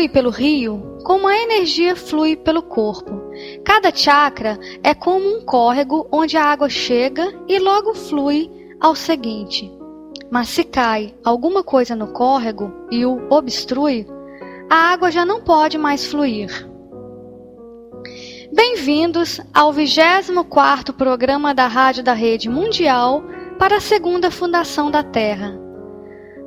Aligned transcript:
Flui 0.00 0.08
pelo 0.08 0.30
rio 0.30 0.96
como 1.04 1.28
a 1.28 1.36
energia 1.36 1.94
flui 1.94 2.34
pelo 2.34 2.62
corpo. 2.62 3.20
Cada 3.62 3.94
chakra 3.94 4.58
é 4.82 4.94
como 4.94 5.28
um 5.28 5.44
córrego 5.44 6.08
onde 6.10 6.38
a 6.38 6.44
água 6.44 6.70
chega 6.70 7.34
e 7.46 7.58
logo 7.58 7.94
flui 7.94 8.50
ao 8.80 8.94
seguinte. 8.94 9.70
Mas 10.30 10.48
se 10.48 10.64
cai 10.64 11.14
alguma 11.22 11.62
coisa 11.62 11.94
no 11.94 12.08
córrego 12.08 12.72
e 12.90 13.04
o 13.04 13.26
obstrui, 13.28 14.06
a 14.70 14.90
água 14.90 15.10
já 15.10 15.26
não 15.26 15.42
pode 15.42 15.76
mais 15.76 16.06
fluir. 16.06 16.48
Bem-vindos 18.54 19.38
ao 19.52 19.70
24º 19.70 20.94
programa 20.94 21.54
da 21.54 21.66
Rádio 21.66 22.02
da 22.02 22.14
Rede 22.14 22.48
Mundial 22.48 23.22
para 23.58 23.76
a 23.76 23.80
Segunda 23.80 24.30
Fundação 24.30 24.90
da 24.90 25.02
Terra. 25.02 25.58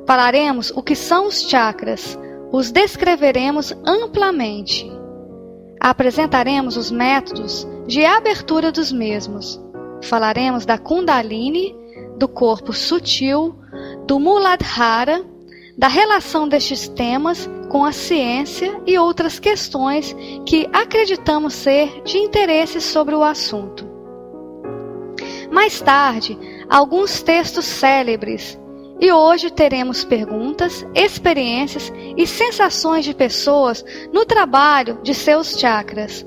Falaremos 0.08 0.72
o 0.74 0.82
que 0.82 0.96
são 0.96 1.28
os 1.28 1.42
chakras, 1.42 2.18
os 2.54 2.70
descreveremos 2.70 3.74
amplamente. 3.84 4.88
Apresentaremos 5.80 6.76
os 6.76 6.88
métodos 6.88 7.66
de 7.84 8.04
abertura 8.04 8.70
dos 8.70 8.92
mesmos. 8.92 9.60
Falaremos 10.04 10.64
da 10.64 10.78
Kundalini, 10.78 11.74
do 12.16 12.28
corpo 12.28 12.72
sutil, 12.72 13.56
do 14.06 14.20
Muladhara, 14.20 15.24
da 15.76 15.88
relação 15.88 16.46
destes 16.48 16.86
temas 16.86 17.50
com 17.68 17.84
a 17.84 17.90
ciência 17.90 18.80
e 18.86 18.96
outras 18.96 19.40
questões 19.40 20.14
que 20.46 20.68
acreditamos 20.72 21.54
ser 21.54 22.04
de 22.04 22.18
interesse 22.18 22.80
sobre 22.80 23.16
o 23.16 23.24
assunto. 23.24 23.84
Mais 25.50 25.80
tarde, 25.80 26.38
alguns 26.70 27.20
textos 27.20 27.64
célebres 27.64 28.56
e 29.00 29.12
hoje 29.12 29.50
teremos 29.50 30.04
perguntas, 30.04 30.86
experiências 30.94 31.92
e 32.16 32.26
sensações 32.26 33.04
de 33.04 33.14
pessoas 33.14 33.84
no 34.12 34.24
trabalho 34.24 34.98
de 35.02 35.14
seus 35.14 35.58
chakras. 35.58 36.24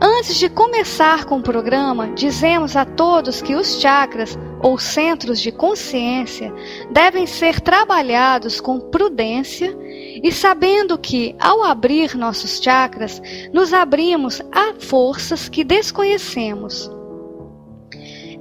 Antes 0.00 0.36
de 0.36 0.48
começar 0.48 1.26
com 1.26 1.38
o 1.38 1.42
programa, 1.42 2.08
dizemos 2.08 2.74
a 2.74 2.84
todos 2.84 3.40
que 3.40 3.54
os 3.54 3.80
chakras, 3.80 4.36
ou 4.60 4.76
centros 4.76 5.40
de 5.40 5.52
consciência, 5.52 6.52
devem 6.90 7.24
ser 7.24 7.60
trabalhados 7.60 8.60
com 8.60 8.80
prudência 8.80 9.76
e 10.20 10.32
sabendo 10.32 10.98
que, 10.98 11.36
ao 11.38 11.62
abrir 11.62 12.16
nossos 12.16 12.60
chakras, 12.60 13.22
nos 13.52 13.72
abrimos 13.72 14.42
a 14.50 14.74
forças 14.76 15.48
que 15.48 15.62
desconhecemos. 15.62 16.90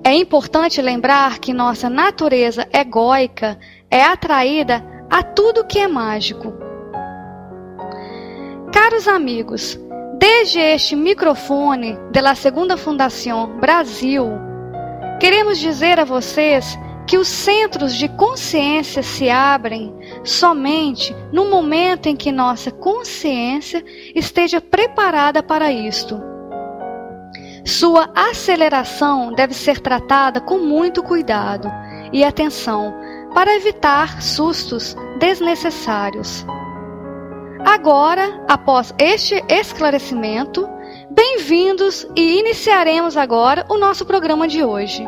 É 0.04 0.16
importante 0.16 0.82
lembrar 0.82 1.38
que 1.38 1.54
nossa 1.54 1.88
natureza 1.88 2.68
egóica 2.74 3.60
é 3.90 4.04
atraída 4.04 4.84
a 5.08 5.22
tudo 5.22 5.66
que 5.66 5.78
é 5.78 5.88
mágico. 5.88 6.54
Caros 8.74 9.08
amigos, 9.08 9.80
desde 10.18 10.60
este 10.60 10.96
microfone 10.96 12.00
da 12.12 12.34
Segunda 12.34 12.78
Fundação 12.78 13.60
Brasil, 13.60 14.26
queremos 15.20 15.60
dizer 15.60 16.00
a 16.00 16.06
vocês 16.06 16.80
que 17.06 17.18
os 17.18 17.28
centros 17.28 17.94
de 17.94 18.10
consciência 18.10 19.04
se 19.04 19.30
abrem 19.30 19.94
somente 20.24 21.16
no 21.32 21.46
momento 21.46 22.08
em 22.08 22.16
que 22.16 22.32
nossa 22.32 22.72
consciência 22.72 23.84
esteja 24.16 24.60
preparada 24.60 25.44
para 25.44 25.72
isto. 25.72 26.31
Sua 27.66 28.10
aceleração 28.16 29.34
deve 29.34 29.54
ser 29.54 29.80
tratada 29.80 30.42
com 30.42 30.58
muito 30.58 31.04
cuidado 31.04 31.72
e 32.12 32.24
atenção 32.24 32.94
para 33.34 33.56
evitar 33.56 34.22
sustos 34.22 34.96
desnecessários. 35.20 36.46
Agora, 37.64 38.44
após 38.50 38.94
este 38.98 39.36
esclarecimento, 39.48 40.68
bem-vindos 41.12 42.08
e 42.16 42.40
iniciaremos 42.40 43.16
agora 43.16 43.66
o 43.70 43.78
nosso 43.78 44.06
programa 44.06 44.48
de 44.48 44.64
hoje. 44.64 45.08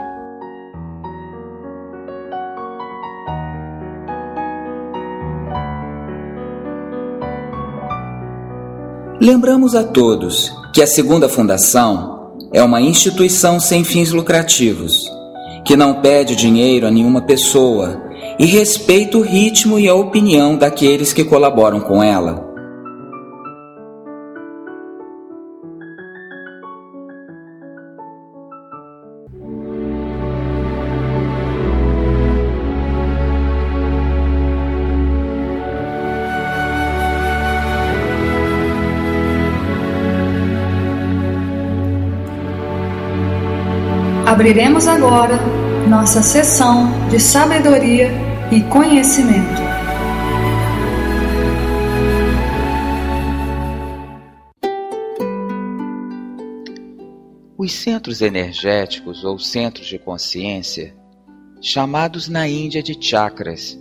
Lembramos 9.20 9.74
a 9.74 9.84
todos 9.84 10.54
que 10.74 10.82
a 10.82 10.88
segunda 10.88 11.28
fundação 11.28 12.13
é 12.54 12.64
uma 12.64 12.80
instituição 12.80 13.60
sem 13.60 13.84
fins 13.84 14.12
lucrativos, 14.12 15.12
que 15.66 15.76
não 15.76 15.96
pede 15.96 16.36
dinheiro 16.36 16.86
a 16.86 16.92
nenhuma 16.92 17.22
pessoa 17.24 18.00
e 18.38 18.46
respeita 18.46 19.18
o 19.18 19.22
ritmo 19.22 19.80
e 19.80 19.90
a 19.90 19.96
opinião 19.96 20.56
daqueles 20.56 21.12
que 21.12 21.24
colaboram 21.24 21.80
com 21.80 22.04
ela. 22.04 22.53
Abriremos 44.34 44.88
agora 44.88 45.38
nossa 45.88 46.24
sessão 46.24 47.08
de 47.08 47.20
sabedoria 47.20 48.10
e 48.52 48.64
conhecimento. 48.64 49.62
Os 57.56 57.74
centros 57.74 58.24
energéticos 58.24 59.24
ou 59.24 59.38
centros 59.38 59.86
de 59.86 60.00
consciência, 60.00 60.96
chamados 61.62 62.28
na 62.28 62.48
Índia 62.48 62.82
de 62.82 62.98
chakras, 63.00 63.80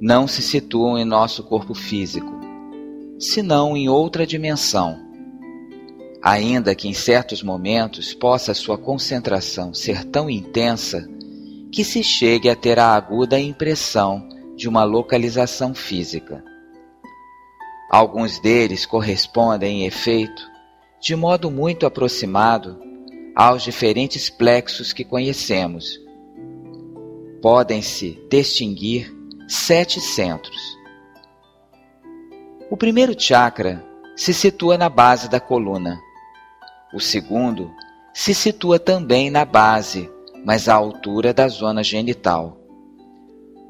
não 0.00 0.28
se 0.28 0.42
situam 0.42 0.96
em 0.96 1.04
nosso 1.04 1.42
corpo 1.42 1.74
físico, 1.74 2.38
senão 3.18 3.76
em 3.76 3.88
outra 3.88 4.24
dimensão 4.24 5.05
Ainda 6.28 6.74
que 6.74 6.88
em 6.88 6.92
certos 6.92 7.40
momentos 7.40 8.12
possa 8.12 8.52
sua 8.52 8.76
concentração 8.76 9.72
ser 9.72 10.04
tão 10.04 10.28
intensa 10.28 11.08
que 11.70 11.84
se 11.84 12.02
chegue 12.02 12.50
a 12.50 12.56
ter 12.56 12.80
a 12.80 12.96
aguda 12.96 13.38
impressão 13.38 14.28
de 14.56 14.68
uma 14.68 14.82
localização 14.82 15.72
física. 15.72 16.42
Alguns 17.88 18.40
deles 18.40 18.84
correspondem, 18.84 19.82
em 19.82 19.86
efeito, 19.86 20.42
de 21.00 21.14
modo 21.14 21.48
muito 21.48 21.86
aproximado 21.86 22.76
aos 23.32 23.62
diferentes 23.62 24.28
plexos 24.28 24.92
que 24.92 25.04
conhecemos. 25.04 25.96
Podem-se 27.40 28.18
distinguir 28.28 29.14
sete 29.46 30.00
centros. 30.00 30.60
O 32.68 32.76
primeiro 32.76 33.14
chakra 33.16 33.86
se 34.16 34.34
situa 34.34 34.76
na 34.76 34.88
base 34.88 35.30
da 35.30 35.38
coluna. 35.38 36.04
O 36.96 37.00
segundo 37.00 37.70
se 38.14 38.32
situa 38.32 38.78
também 38.78 39.28
na 39.28 39.44
base, 39.44 40.10
mas 40.42 40.66
à 40.66 40.74
altura 40.76 41.34
da 41.34 41.46
zona 41.46 41.84
genital. 41.84 42.56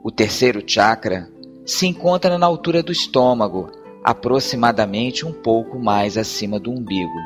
O 0.00 0.12
terceiro 0.12 0.62
chakra 0.64 1.28
se 1.66 1.88
encontra 1.88 2.38
na 2.38 2.46
altura 2.46 2.84
do 2.84 2.92
estômago, 2.92 3.68
aproximadamente 4.04 5.26
um 5.26 5.32
pouco 5.32 5.76
mais 5.76 6.16
acima 6.16 6.60
do 6.60 6.70
umbigo. 6.70 7.18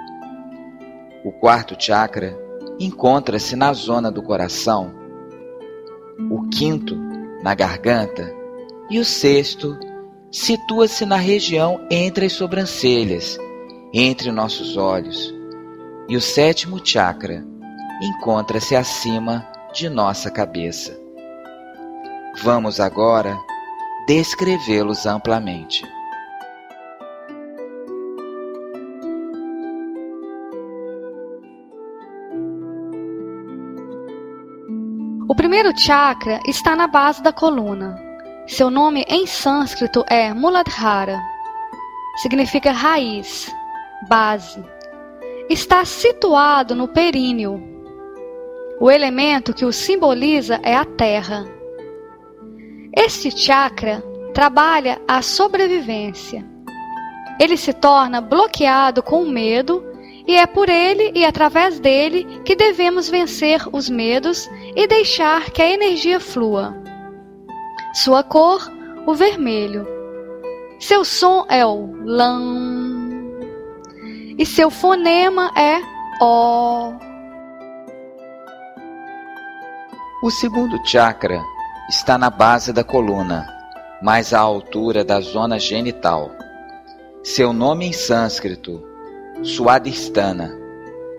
O 1.22 1.32
quarto 1.32 1.76
chakra 1.78 2.34
encontra-se 2.78 3.54
na 3.54 3.70
zona 3.74 4.10
do 4.10 4.22
coração. 4.22 4.94
O 6.30 6.48
quinto, 6.48 6.96
na 7.42 7.54
garganta, 7.54 8.34
e 8.88 8.98
o 8.98 9.04
sexto 9.04 9.78
situa-se 10.30 11.04
na 11.04 11.16
região 11.16 11.78
entre 11.90 12.24
as 12.24 12.32
sobrancelhas, 12.32 13.36
entre 13.92 14.32
nossos 14.32 14.78
olhos. 14.78 15.38
E 16.10 16.16
o 16.16 16.20
sétimo 16.20 16.84
chakra 16.84 17.46
encontra-se 18.02 18.74
acima 18.74 19.46
de 19.72 19.88
nossa 19.88 20.28
cabeça. 20.28 20.98
Vamos 22.42 22.80
agora 22.80 23.38
descrevê-los 24.08 25.06
amplamente. 25.06 25.84
O 35.28 35.34
primeiro 35.36 35.70
chakra 35.78 36.40
está 36.44 36.74
na 36.74 36.88
base 36.88 37.22
da 37.22 37.32
coluna. 37.32 37.96
Seu 38.48 38.68
nome 38.68 39.04
em 39.08 39.28
sânscrito 39.28 40.04
é 40.08 40.34
Muladhara. 40.34 41.22
Significa 42.20 42.72
raiz, 42.72 43.48
base. 44.08 44.60
Está 45.50 45.84
situado 45.84 46.76
no 46.76 46.86
períneo. 46.86 47.60
O 48.78 48.88
elemento 48.88 49.52
que 49.52 49.64
o 49.64 49.72
simboliza 49.72 50.60
é 50.62 50.76
a 50.76 50.84
terra. 50.84 51.44
Este 52.96 53.32
chakra 53.32 54.00
trabalha 54.32 55.02
a 55.08 55.20
sobrevivência. 55.22 56.46
Ele 57.40 57.56
se 57.56 57.72
torna 57.72 58.20
bloqueado 58.20 59.02
com 59.02 59.24
o 59.24 59.28
medo 59.28 59.84
e 60.24 60.36
é 60.36 60.46
por 60.46 60.68
ele 60.68 61.10
e 61.16 61.24
através 61.24 61.80
dele 61.80 62.24
que 62.44 62.54
devemos 62.54 63.08
vencer 63.08 63.60
os 63.72 63.90
medos 63.90 64.48
e 64.76 64.86
deixar 64.86 65.50
que 65.50 65.60
a 65.60 65.68
energia 65.68 66.20
flua. 66.20 66.80
Sua 67.92 68.22
cor, 68.22 68.70
o 69.04 69.14
vermelho. 69.14 69.84
Seu 70.78 71.04
som 71.04 71.44
é 71.48 71.66
o 71.66 71.90
lam. 72.04 72.69
E 74.40 74.46
seu 74.46 74.70
fonema 74.70 75.52
é 75.54 75.82
o. 76.18 76.94
O 80.22 80.30
segundo 80.30 80.80
chakra 80.82 81.44
está 81.90 82.16
na 82.16 82.30
base 82.30 82.72
da 82.72 82.82
coluna, 82.82 83.46
mais 84.00 84.32
à 84.32 84.40
altura 84.40 85.04
da 85.04 85.20
zona 85.20 85.58
genital. 85.58 86.30
Seu 87.22 87.52
nome 87.52 87.84
em 87.84 87.92
sânscrito, 87.92 88.82
Swadhisthana, 89.42 90.50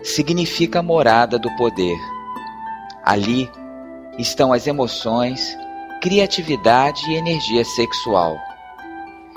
significa 0.02 0.82
morada 0.82 1.38
do 1.38 1.48
poder. 1.56 1.98
Ali 3.04 3.48
estão 4.18 4.52
as 4.52 4.66
emoções, 4.66 5.56
criatividade 6.00 7.08
e 7.08 7.14
energia 7.14 7.64
sexual. 7.64 8.36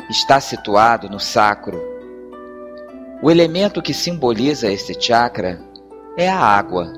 Está 0.09 0.41
situado 0.41 1.07
no 1.07 1.19
sacro. 1.19 1.94
O 3.21 3.31
elemento 3.31 3.81
que 3.81 3.93
simboliza 3.93 4.71
este 4.71 4.93
chakra 4.99 5.59
é 6.17 6.29
a 6.29 6.37
água. 6.37 6.91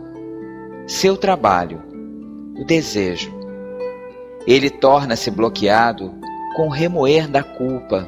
Seu 0.88 1.16
trabalho, 1.16 1.81
o 2.60 2.66
desejo. 2.66 3.31
Ele 4.46 4.69
torna-se 4.69 5.30
bloqueado 5.30 6.14
com 6.56 6.68
o 6.68 6.72
remoer 6.72 7.30
da 7.30 7.44
culpa. 7.44 8.08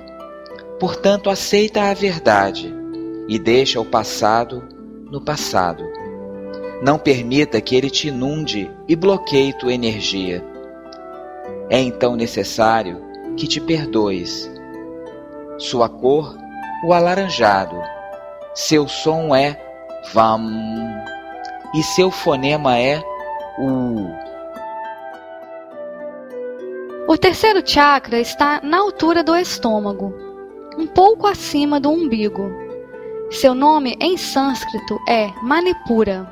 Portanto, 0.80 1.30
aceita 1.30 1.84
a 1.84 1.94
verdade 1.94 2.74
e 3.28 3.38
deixa 3.38 3.80
o 3.80 3.86
passado 3.86 4.64
no 5.12 5.22
passado. 5.22 5.84
Não 6.82 6.98
permita 6.98 7.62
que 7.62 7.76
ele 7.76 7.90
te 7.90 8.08
inunde 8.08 8.72
e 8.88 8.96
bloqueie 8.96 9.54
tua 9.54 9.74
energia. 9.74 10.44
É 11.70 11.80
então 11.80 12.16
necessário 12.16 13.00
que 13.38 13.48
te 13.48 13.62
perdoes. 13.62 14.50
Sua 15.58 15.88
cor, 15.88 16.36
o 16.84 16.94
alaranjado. 16.94 17.76
Seu 18.54 18.88
som 18.88 19.36
é 19.36 19.60
vam 20.14 20.50
e 21.74 21.84
seu 21.84 22.10
fonema 22.12 22.78
é 22.78 23.02
u. 23.60 24.10
O 27.08 27.18
terceiro 27.18 27.62
chakra 27.66 28.20
está 28.20 28.60
na 28.62 28.80
altura 28.80 29.24
do 29.24 29.36
estômago, 29.36 30.14
um 30.78 30.88
pouco 30.88 31.28
acima 31.28 31.80
do 31.80 31.90
umbigo. 31.90 32.52
Seu 33.32 33.54
nome 33.54 33.96
em 34.00 34.18
sânscrito 34.18 35.00
é 35.08 35.32
Manipura, 35.44 36.32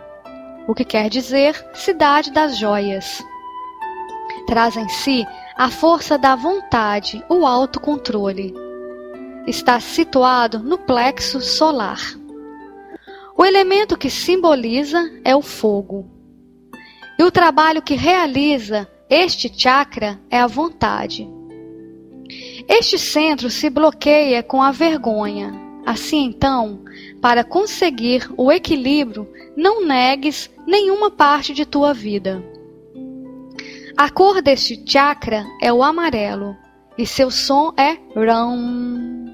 o 0.67 0.73
que 0.73 0.83
quer 0.83 1.09
dizer 1.09 1.53
cidade 1.73 2.31
das 2.31 2.57
joias 2.57 3.23
traz 4.47 4.77
em 4.77 4.87
si 4.87 5.27
a 5.55 5.69
força 5.69 6.17
da 6.17 6.35
vontade, 6.35 7.23
o 7.29 7.45
autocontrole. 7.45 8.53
Está 9.47 9.79
situado 9.79 10.59
no 10.59 10.77
plexo 10.77 11.39
solar. 11.39 12.01
O 13.37 13.45
elemento 13.45 13.97
que 13.97 14.09
simboliza 14.09 15.09
é 15.23 15.33
o 15.33 15.41
fogo. 15.41 16.05
E 17.17 17.23
o 17.23 17.31
trabalho 17.31 17.81
que 17.81 17.95
realiza 17.95 18.89
este 19.09 19.49
chakra 19.57 20.19
é 20.29 20.37
a 20.37 20.47
vontade. 20.47 21.25
Este 22.67 22.99
centro 22.99 23.49
se 23.49 23.69
bloqueia 23.69 24.43
com 24.43 24.61
a 24.61 24.71
vergonha. 24.71 25.53
Assim 25.85 26.25
então, 26.25 26.83
para 27.21 27.45
conseguir 27.45 28.29
o 28.35 28.51
equilíbrio, 28.51 29.25
não 29.55 29.85
negues 29.85 30.51
nenhuma 30.67 31.09
parte 31.09 31.53
de 31.53 31.65
tua 31.65 31.93
vida. 31.93 32.43
A 33.95 34.09
cor 34.09 34.41
deste 34.41 34.83
chakra 34.85 35.45
é 35.61 35.71
o 35.71 35.81
amarelo 35.81 36.53
e 36.97 37.05
seu 37.07 37.31
som 37.31 37.73
é 37.77 37.97
ram. 38.13 39.26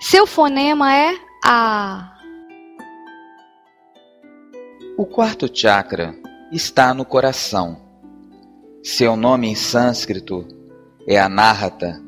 Seu 0.00 0.26
fonema 0.26 0.96
é 0.96 1.14
a. 1.44 2.16
O 4.96 5.04
quarto 5.04 5.46
chakra 5.54 6.14
está 6.50 6.94
no 6.94 7.04
coração. 7.04 7.76
Seu 8.82 9.14
nome 9.14 9.48
em 9.48 9.54
sânscrito 9.54 10.48
é 11.06 11.20
Anahata 11.20 12.02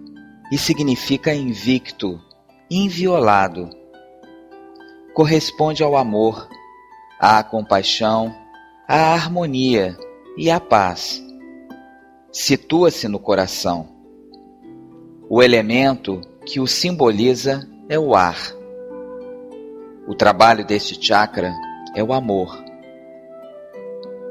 e 0.51 0.57
significa 0.57 1.35
invicto, 1.35 2.19
inviolado. 2.71 3.69
Corresponde 5.13 5.83
ao 5.83 5.95
amor, 5.95 6.49
à 7.21 7.43
compaixão, 7.43 8.35
à 8.89 9.13
harmonia 9.13 9.95
e 10.39 10.51
à 10.51 10.59
paz 10.59 11.23
situa-se 12.33 13.07
no 13.07 13.19
coração. 13.19 13.87
O 15.29 15.43
elemento 15.43 16.23
que 16.47 16.59
o 16.59 16.67
simboliza 16.67 17.69
é 17.89 17.99
o 17.99 18.15
ar. 18.15 18.37
O 20.07 20.15
trabalho 20.15 20.65
deste 20.65 21.01
chakra 21.05 21.53
é 21.95 22.03
o 22.03 22.13
amor. 22.13 22.63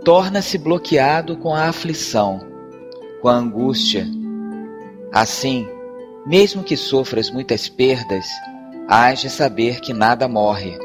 Torna-se 0.04 0.58
bloqueado 0.58 1.38
com 1.38 1.54
a 1.54 1.70
aflição, 1.70 2.40
com 3.22 3.30
a 3.30 3.34
angústia. 3.34 4.08
Assim, 5.14 5.68
mesmo 6.26 6.64
que 6.64 6.76
sofras 6.76 7.30
muitas 7.30 7.70
perdas, 7.70 8.28
hás 8.88 9.20
de 9.20 9.30
saber 9.30 9.80
que 9.80 9.94
nada 9.94 10.28
morre. 10.28 10.78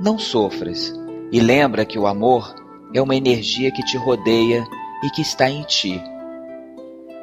Não 0.00 0.18
sofras, 0.18 0.92
E 1.30 1.40
lembra 1.40 1.86
que 1.86 1.98
o 1.98 2.06
amor 2.06 2.54
é 2.92 3.00
uma 3.00 3.16
energia 3.16 3.72
que 3.72 3.82
te 3.82 3.96
rodeia 3.96 4.62
e 5.02 5.08
que 5.08 5.22
está 5.22 5.48
em 5.48 5.62
ti. 5.62 5.98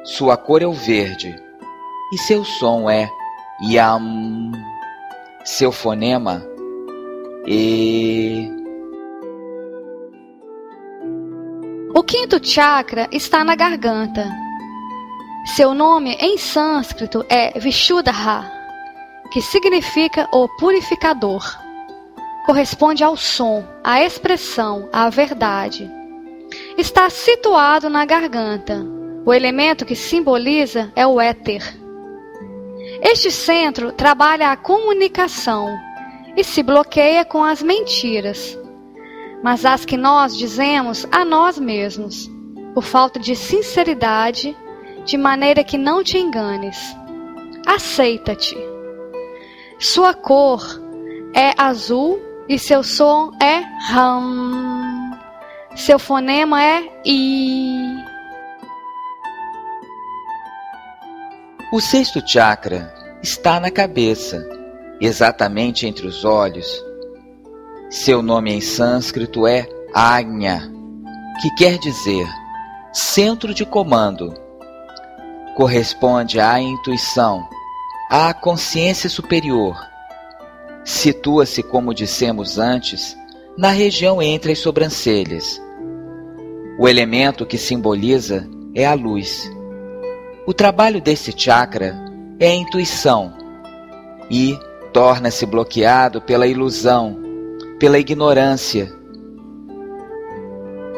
Sua 0.02 0.36
cor 0.36 0.62
é 0.62 0.66
o 0.66 0.72
verde 0.72 1.32
e 2.12 2.18
seu 2.18 2.44
som 2.44 2.90
é 2.90 3.08
yam. 3.62 4.50
Seu 5.44 5.72
fonema 5.72 6.46
e 7.46 8.48
O 11.94 12.02
quinto 12.02 12.38
chakra 12.44 13.08
está 13.10 13.42
na 13.42 13.54
garganta. 13.54 14.30
Seu 15.56 15.74
nome 15.74 16.14
em 16.20 16.36
sânscrito 16.36 17.24
é 17.28 17.58
Vishuddha, 17.58 18.12
que 19.32 19.40
significa 19.40 20.28
o 20.30 20.46
purificador. 20.56 21.42
Corresponde 22.44 23.02
ao 23.02 23.16
som, 23.16 23.64
à 23.82 24.02
expressão, 24.02 24.88
à 24.92 25.08
verdade. 25.08 25.90
Está 26.76 27.08
situado 27.08 27.88
na 27.88 28.04
garganta. 28.04 28.84
O 29.24 29.32
elemento 29.32 29.84
que 29.84 29.96
simboliza 29.96 30.92
é 30.94 31.06
o 31.06 31.20
éter. 31.20 31.79
Este 33.02 33.30
centro 33.30 33.92
trabalha 33.92 34.50
a 34.50 34.56
comunicação 34.56 35.78
e 36.36 36.44
se 36.44 36.62
bloqueia 36.62 37.24
com 37.24 37.42
as 37.42 37.62
mentiras, 37.62 38.58
mas 39.42 39.64
as 39.64 39.84
que 39.84 39.96
nós 39.96 40.36
dizemos 40.36 41.06
a 41.10 41.24
nós 41.24 41.58
mesmos, 41.58 42.30
por 42.74 42.84
falta 42.84 43.18
de 43.18 43.34
sinceridade, 43.34 44.56
de 45.04 45.16
maneira 45.16 45.64
que 45.64 45.78
não 45.78 46.04
te 46.04 46.18
enganes. 46.18 46.76
Aceita-te. 47.66 48.56
Sua 49.78 50.12
cor 50.12 50.62
é 51.34 51.54
azul 51.56 52.20
e 52.48 52.58
seu 52.58 52.82
som 52.82 53.32
é 53.40 53.62
ram. 53.90 55.18
Seu 55.74 55.98
fonema 55.98 56.62
é 56.62 56.82
i. 57.04 57.99
O 61.72 61.80
sexto 61.80 62.20
chakra 62.26 62.92
está 63.22 63.60
na 63.60 63.70
cabeça, 63.70 64.44
exatamente 65.00 65.86
entre 65.86 66.04
os 66.04 66.24
olhos. 66.24 66.84
Seu 67.88 68.22
nome 68.22 68.52
em 68.52 68.60
sânscrito 68.60 69.46
é 69.46 69.68
Agnya, 69.94 70.68
que 71.40 71.54
quer 71.54 71.78
dizer 71.78 72.26
centro 72.92 73.54
de 73.54 73.64
comando. 73.64 74.34
Corresponde 75.56 76.40
à 76.40 76.60
intuição 76.60 77.48
à 78.10 78.34
consciência 78.34 79.08
superior. 79.08 79.76
Situa-se, 80.84 81.62
como 81.62 81.94
dissemos 81.94 82.58
antes, 82.58 83.16
na 83.56 83.70
região 83.70 84.20
entre 84.20 84.50
as 84.50 84.58
sobrancelhas. 84.58 85.62
O 86.80 86.88
elemento 86.88 87.46
que 87.46 87.56
simboliza 87.56 88.48
é 88.74 88.84
a 88.84 88.94
luz. 88.94 89.48
O 90.50 90.52
trabalho 90.52 91.00
desse 91.00 91.32
chakra 91.32 91.94
é 92.40 92.48
a 92.48 92.54
intuição 92.54 93.32
e 94.28 94.58
torna-se 94.92 95.46
bloqueado 95.46 96.20
pela 96.20 96.44
ilusão, 96.44 97.16
pela 97.78 98.00
ignorância. 98.00 98.92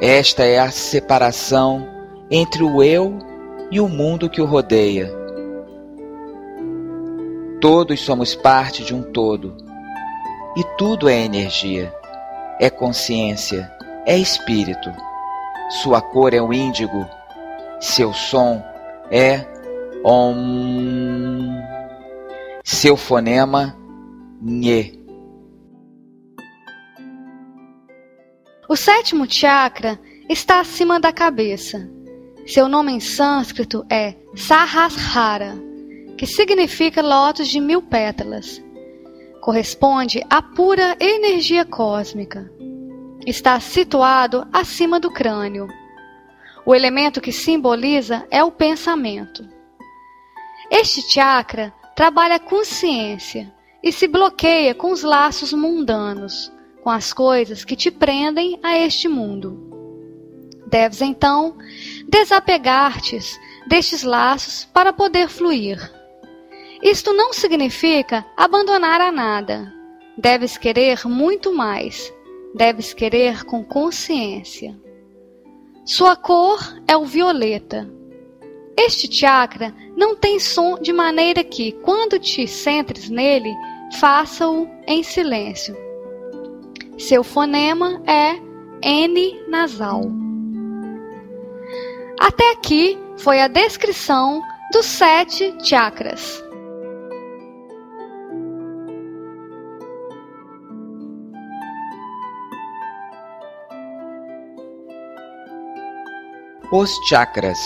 Esta 0.00 0.42
é 0.42 0.58
a 0.58 0.70
separação 0.70 1.86
entre 2.30 2.62
o 2.62 2.82
eu 2.82 3.18
e 3.70 3.78
o 3.78 3.90
mundo 3.90 4.30
que 4.30 4.40
o 4.40 4.46
rodeia. 4.46 5.12
Todos 7.60 8.00
somos 8.00 8.34
parte 8.34 8.82
de 8.82 8.94
um 8.94 9.02
todo. 9.02 9.54
E 10.56 10.64
tudo 10.78 11.10
é 11.10 11.20
energia, 11.22 11.94
é 12.58 12.70
consciência, 12.70 13.70
é 14.06 14.16
espírito. 14.16 14.90
Sua 15.82 16.00
cor 16.00 16.32
é 16.32 16.40
o 16.40 16.54
índigo, 16.54 17.06
seu 17.78 18.14
som 18.14 18.71
é 19.12 19.46
Om. 20.02 21.52
Seu 22.64 22.96
fonema 22.96 23.76
Nhe. 24.40 24.98
O 28.68 28.74
sétimo 28.74 29.30
chakra 29.30 30.00
está 30.28 30.60
acima 30.60 30.98
da 30.98 31.12
cabeça. 31.12 31.88
Seu 32.46 32.68
nome 32.68 32.92
em 32.92 33.00
sânscrito 33.00 33.84
é 33.90 34.14
Sahasrara 34.34 35.54
que 36.16 36.26
significa 36.26 37.02
lótus 37.02 37.48
de 37.48 37.60
mil 37.60 37.82
pétalas. 37.82 38.62
Corresponde 39.40 40.24
à 40.30 40.40
pura 40.40 40.96
energia 41.00 41.64
cósmica. 41.64 42.50
Está 43.26 43.58
situado 43.60 44.46
acima 44.52 44.98
do 44.98 45.10
crânio. 45.10 45.66
O 46.64 46.74
elemento 46.74 47.20
que 47.20 47.32
simboliza 47.32 48.26
é 48.30 48.42
o 48.44 48.52
pensamento. 48.52 49.48
Este 50.70 51.02
chakra 51.02 51.74
trabalha 51.96 52.36
a 52.36 52.40
consciência 52.40 53.52
e 53.82 53.92
se 53.92 54.06
bloqueia 54.06 54.74
com 54.74 54.92
os 54.92 55.02
laços 55.02 55.52
mundanos, 55.52 56.52
com 56.82 56.90
as 56.90 57.12
coisas 57.12 57.64
que 57.64 57.74
te 57.74 57.90
prendem 57.90 58.58
a 58.62 58.78
este 58.78 59.08
mundo. 59.08 59.70
Deves 60.68 61.02
então 61.02 61.56
desapegar-te 62.08 63.18
destes 63.66 64.02
laços 64.02 64.64
para 64.64 64.92
poder 64.92 65.28
fluir. 65.28 65.78
Isto 66.80 67.12
não 67.12 67.32
significa 67.32 68.24
abandonar 68.36 69.00
a 69.00 69.12
nada. 69.12 69.72
Deves 70.16 70.56
querer 70.56 71.06
muito 71.06 71.52
mais. 71.54 72.12
Deves 72.54 72.94
querer 72.94 73.44
com 73.44 73.64
consciência. 73.64 74.76
Sua 75.84 76.14
cor 76.14 76.60
é 76.86 76.96
o 76.96 77.04
violeta. 77.04 77.90
Este 78.76 79.12
chakra 79.12 79.74
não 79.96 80.14
tem 80.14 80.38
som 80.38 80.78
de 80.78 80.92
maneira 80.92 81.42
que, 81.42 81.72
quando 81.72 82.20
te 82.20 82.46
centres 82.46 83.10
nele, 83.10 83.52
faça-o 83.98 84.68
em 84.86 85.02
silêncio. 85.02 85.76
Seu 86.96 87.24
fonema 87.24 88.00
é 88.06 88.38
N 88.80 89.40
nasal. 89.48 90.02
Até 92.18 92.52
aqui 92.52 92.96
foi 93.16 93.40
a 93.40 93.48
descrição 93.48 94.40
dos 94.72 94.86
sete 94.86 95.52
chakras. 95.64 96.42
Os 106.74 106.98
chakras, 107.06 107.58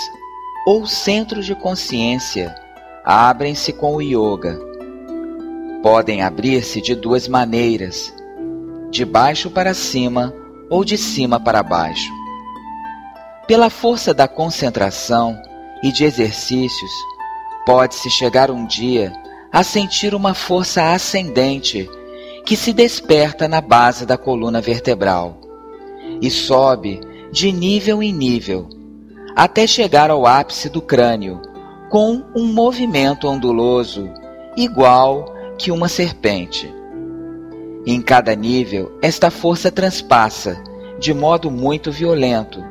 ou 0.67 0.85
centros 0.85 1.47
de 1.47 1.55
consciência, 1.55 2.53
abrem-se 3.05 3.73
com 3.73 3.95
o 3.95 4.03
yoga. 4.03 4.59
Podem 5.81 6.23
abrir-se 6.23 6.81
de 6.81 6.97
duas 6.97 7.29
maneiras, 7.29 8.13
de 8.91 9.05
baixo 9.05 9.49
para 9.49 9.75
cima 9.75 10.35
ou 10.69 10.85
de 10.85 10.99
cima 10.99 11.39
para 11.39 11.63
baixo. 11.63 12.13
Pela 13.47 13.71
força 13.71 14.13
da 14.13 14.27
concentração 14.27 15.41
e 15.85 15.93
de 15.93 16.03
exercícios, 16.03 16.91
pode-se 17.65 18.11
chegar 18.11 18.51
um 18.51 18.67
dia 18.67 19.13
a 19.53 19.63
sentir 19.63 20.17
uma 20.17 20.35
força 20.35 20.93
ascendente 20.93 21.89
que 22.45 22.57
se 22.57 22.73
desperta 22.73 23.47
na 23.47 23.61
base 23.61 24.05
da 24.05 24.19
coluna 24.19 24.61
vertebral 24.61 25.39
e 26.21 26.29
sobe 26.29 26.99
de 27.31 27.53
nível 27.53 28.03
em 28.03 28.13
nível 28.13 28.76
até 29.37 29.67
chegar 29.67 30.11
ao 30.11 30.27
ápice 30.27 30.71
do 30.71 30.81
crânio, 30.81 31.43
com 31.91 32.25
um 32.35 32.47
movimento 32.47 33.29
onduloso, 33.29 34.09
igual 34.57 35.31
que 35.59 35.71
uma 35.71 35.89
serpente. 35.89 36.75
Em 37.87 38.01
cada 38.01 38.35
nível, 38.35 38.99
esta 39.03 39.31
força 39.31 39.71
transpassa, 39.71 40.59
de 40.99 41.13
modo 41.13 41.51
muito 41.51 41.93
violento, 41.93 42.65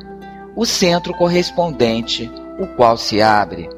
o 0.56 0.66
centro 0.66 1.14
correspondente, 1.14 2.28
o 2.58 2.66
qual 2.74 2.96
se 2.96 3.22
abre, 3.22 3.68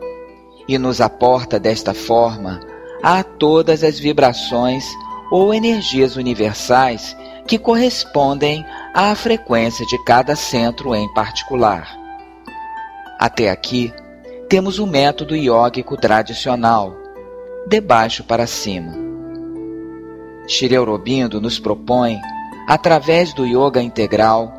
e 0.66 0.78
nos 0.78 1.00
aporta 1.00 1.60
desta 1.60 1.92
forma 1.92 2.60
a 3.02 3.22
todas 3.22 3.84
as 3.84 3.98
vibrações 3.98 4.84
ou 5.30 5.52
energias 5.52 6.16
universais 6.16 7.14
que 7.46 7.58
correspondem 7.58 8.64
à 8.94 9.14
frequência 9.14 9.84
de 9.86 10.02
cada 10.04 10.34
centro 10.34 10.94
em 10.94 11.12
particular. 11.12 12.07
Até 13.18 13.50
aqui, 13.50 13.92
temos 14.48 14.78
o 14.78 14.86
método 14.86 15.34
iógico 15.34 15.96
tradicional, 15.96 16.94
de 17.66 17.80
baixo 17.80 18.22
para 18.22 18.46
cima. 18.46 18.92
Shri 20.46 20.76
Aurobindo 20.76 21.40
nos 21.40 21.58
propõe, 21.58 22.16
através 22.68 23.34
do 23.34 23.44
yoga 23.44 23.82
integral, 23.82 24.54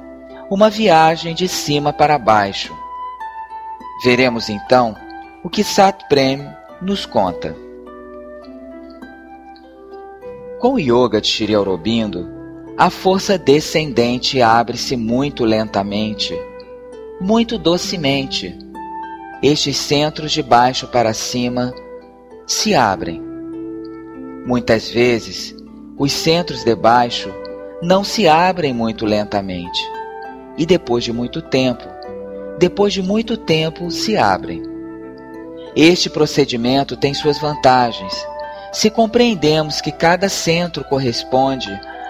uma 0.52 0.70
viagem 0.70 1.34
de 1.34 1.48
cima 1.48 1.94
para 1.94 2.20
baixo. 2.20 2.76
Veremos 4.04 4.50
então 4.50 4.96
o 5.44 5.50
que 5.50 5.64
Sat 5.64 6.08
Prem 6.10 6.46
nos 6.82 7.06
conta. 7.06 7.56
Com 10.60 10.74
o 10.74 10.80
yoga 10.80 11.22
de 11.22 11.28
Shri 11.30 11.56
Aurobindo, 11.56 12.28
a 12.78 12.90
força 12.90 13.38
descendente 13.38 14.42
abre-se 14.42 14.98
muito 14.98 15.46
lentamente, 15.46 16.38
muito 17.20 17.58
docemente. 17.58 18.58
Estes 19.44 19.78
centros 19.78 20.32
de 20.32 20.42
baixo 20.42 20.88
para 20.88 21.14
cima 21.14 21.74
se 22.48 22.74
abrem. 22.74 23.22
Muitas 24.46 24.90
vezes, 24.90 25.56
os 25.98 26.12
centros 26.12 26.64
de 26.64 26.74
baixo 26.76 27.30
não 27.82 28.04
se 28.04 28.28
abrem 28.28 28.74
muito 28.74 29.06
lentamente. 29.06 29.80
E 30.58 30.66
depois 30.66 31.04
de 31.04 31.14
muito 31.14 31.42
tempo, 31.42 31.84
depois 32.58 32.94
de 32.94 33.02
muito 33.02 33.38
tempo 33.38 33.92
se 33.92 34.18
abrem. 34.18 34.64
Este 35.76 36.10
procedimento 36.10 36.98
tem 36.98 37.14
suas 37.14 37.38
vantagens, 37.40 38.14
se 38.72 38.90
compreendemos 38.90 39.82
que 39.82 39.92
cada 39.92 40.28
centro 40.28 40.84
corresponde 40.84 41.70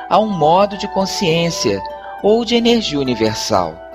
a 0.10 0.20
um 0.20 0.30
modo 0.30 0.78
de 0.78 0.88
consciência 0.94 1.82
ou 2.24 2.44
de 2.44 2.56
energia 2.56 3.00
universal. 3.00 3.88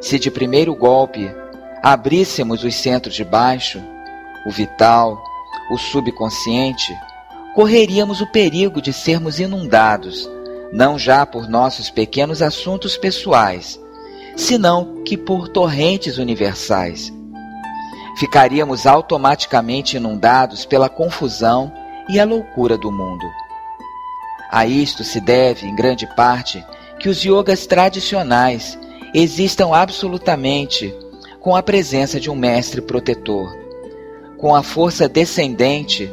Se 0.00 0.18
de 0.18 0.30
primeiro 0.30 0.74
golpe 0.74 1.30
abríssemos 1.82 2.64
os 2.64 2.74
centros 2.74 3.14
de 3.14 3.24
baixo, 3.24 3.82
o 4.46 4.50
vital, 4.50 5.22
o 5.70 5.78
subconsciente, 5.78 6.96
correríamos 7.54 8.20
o 8.20 8.26
perigo 8.26 8.80
de 8.82 8.92
sermos 8.92 9.40
inundados, 9.40 10.28
não 10.72 10.98
já 10.98 11.24
por 11.24 11.48
nossos 11.48 11.90
pequenos 11.90 12.42
assuntos 12.42 12.96
pessoais, 12.96 13.80
senão 14.36 15.02
que 15.04 15.16
por 15.16 15.48
torrentes 15.48 16.18
universais. 16.18 17.12
Ficaríamos 18.18 18.86
automaticamente 18.86 19.96
inundados 19.96 20.64
pela 20.64 20.88
confusão 20.88 21.72
e 22.08 22.20
a 22.20 22.24
loucura 22.24 22.76
do 22.76 22.92
mundo. 22.92 23.26
A 24.50 24.66
isto 24.66 25.02
se 25.02 25.20
deve, 25.20 25.66
em 25.66 25.74
grande 25.74 26.06
parte, 26.14 26.64
que 26.98 27.08
os 27.08 27.24
yogas 27.24 27.66
tradicionais 27.66 28.78
existam 29.18 29.74
absolutamente 29.74 30.94
com 31.40 31.56
a 31.56 31.62
presença 31.62 32.20
de 32.20 32.30
um 32.30 32.36
mestre 32.36 32.82
protetor. 32.82 33.50
Com 34.36 34.54
a 34.54 34.62
força 34.62 35.08
descendente, 35.08 36.12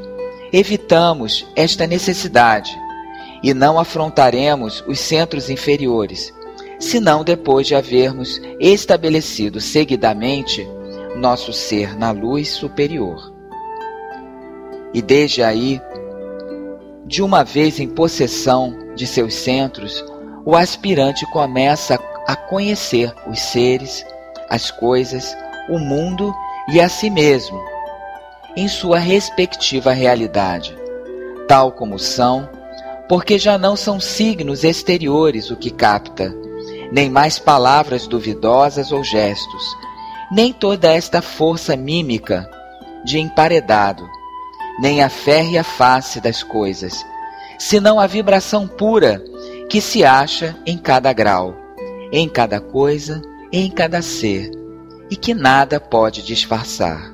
evitamos 0.54 1.46
esta 1.54 1.86
necessidade 1.86 2.74
e 3.44 3.54
não 3.54 3.78
afrontaremos 3.78 4.82
os 4.88 5.02
centros 5.02 5.50
inferiores, 5.50 6.34
senão 6.80 7.26
depois 7.26 7.68
de 7.68 7.76
havermos 7.76 8.42
estabelecido 8.58 9.60
seguidamente 9.60 10.66
nosso 11.18 11.52
ser 11.52 11.98
na 11.98 12.12
luz 12.12 12.52
superior. 12.52 13.34
E 14.94 15.02
desde 15.02 15.44
aí, 15.44 15.82
de 17.06 17.22
uma 17.22 17.44
vez 17.44 17.82
em 17.82 17.88
possessão 17.90 18.94
de 18.96 19.06
seus 19.06 19.34
centros, 19.34 20.06
o 20.46 20.56
aspirante 20.56 21.26
começa 21.34 21.96
a 21.96 22.13
conhecer 22.36 23.14
os 23.28 23.40
seres, 23.40 24.06
as 24.50 24.72
coisas, 24.72 25.36
o 25.70 25.80
mundo 25.80 26.34
e 26.70 26.80
a 26.80 26.88
si 26.88 27.10
mesmo 27.10 27.74
em 28.56 28.68
sua 28.68 29.00
respectiva 29.00 29.92
realidade, 29.92 30.78
tal 31.48 31.72
como 31.72 31.98
são, 31.98 32.48
porque 33.10 33.38
já 33.40 33.58
não 33.58 33.76
são 33.76 34.00
signos 34.00 34.64
exteriores 34.64 35.50
o 35.50 35.56
que 35.56 35.72
capta, 35.72 36.34
nem 36.92 37.10
mais 37.10 37.40
palavras 37.40 38.06
duvidosas 38.06 38.92
ou 38.92 39.04
gestos, 39.04 39.64
nem 40.32 40.54
toda 40.54 40.92
esta 40.92 41.22
força 41.22 41.76
mímica 41.76 42.50
de 43.04 43.20
emparedado, 43.20 44.08
nem 44.80 45.02
a 45.02 45.10
férrea 45.10 45.64
face 45.64 46.22
das 46.22 46.44
coisas, 46.44 46.94
senão 47.58 48.00
a 48.00 48.06
vibração 48.06 48.68
pura 48.68 49.24
que 49.70 49.82
se 49.82 50.06
acha 50.06 50.56
em 50.66 50.78
cada 50.78 51.12
grau, 51.12 51.56
em 52.14 52.30
cada 52.30 52.62
coisa, 52.62 53.22
em 53.52 53.72
cada 53.72 54.00
ser, 54.04 54.52
e 55.10 55.16
que 55.16 55.34
nada 55.34 55.80
pode 55.80 56.22
disfarçar. 56.22 57.13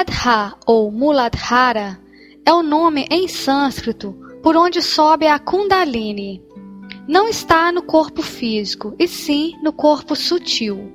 Muladhara 0.00 0.54
ou 0.66 0.90
Muladhara 0.90 2.00
é 2.46 2.52
o 2.54 2.62
nome 2.62 3.06
em 3.10 3.28
sânscrito 3.28 4.16
por 4.42 4.56
onde 4.56 4.80
sobe 4.80 5.26
a 5.26 5.38
Kundalini. 5.38 6.42
Não 7.06 7.28
está 7.28 7.70
no 7.70 7.82
corpo 7.82 8.22
físico, 8.22 8.94
e 8.98 9.06
sim 9.06 9.58
no 9.62 9.74
corpo 9.74 10.16
sutil. 10.16 10.90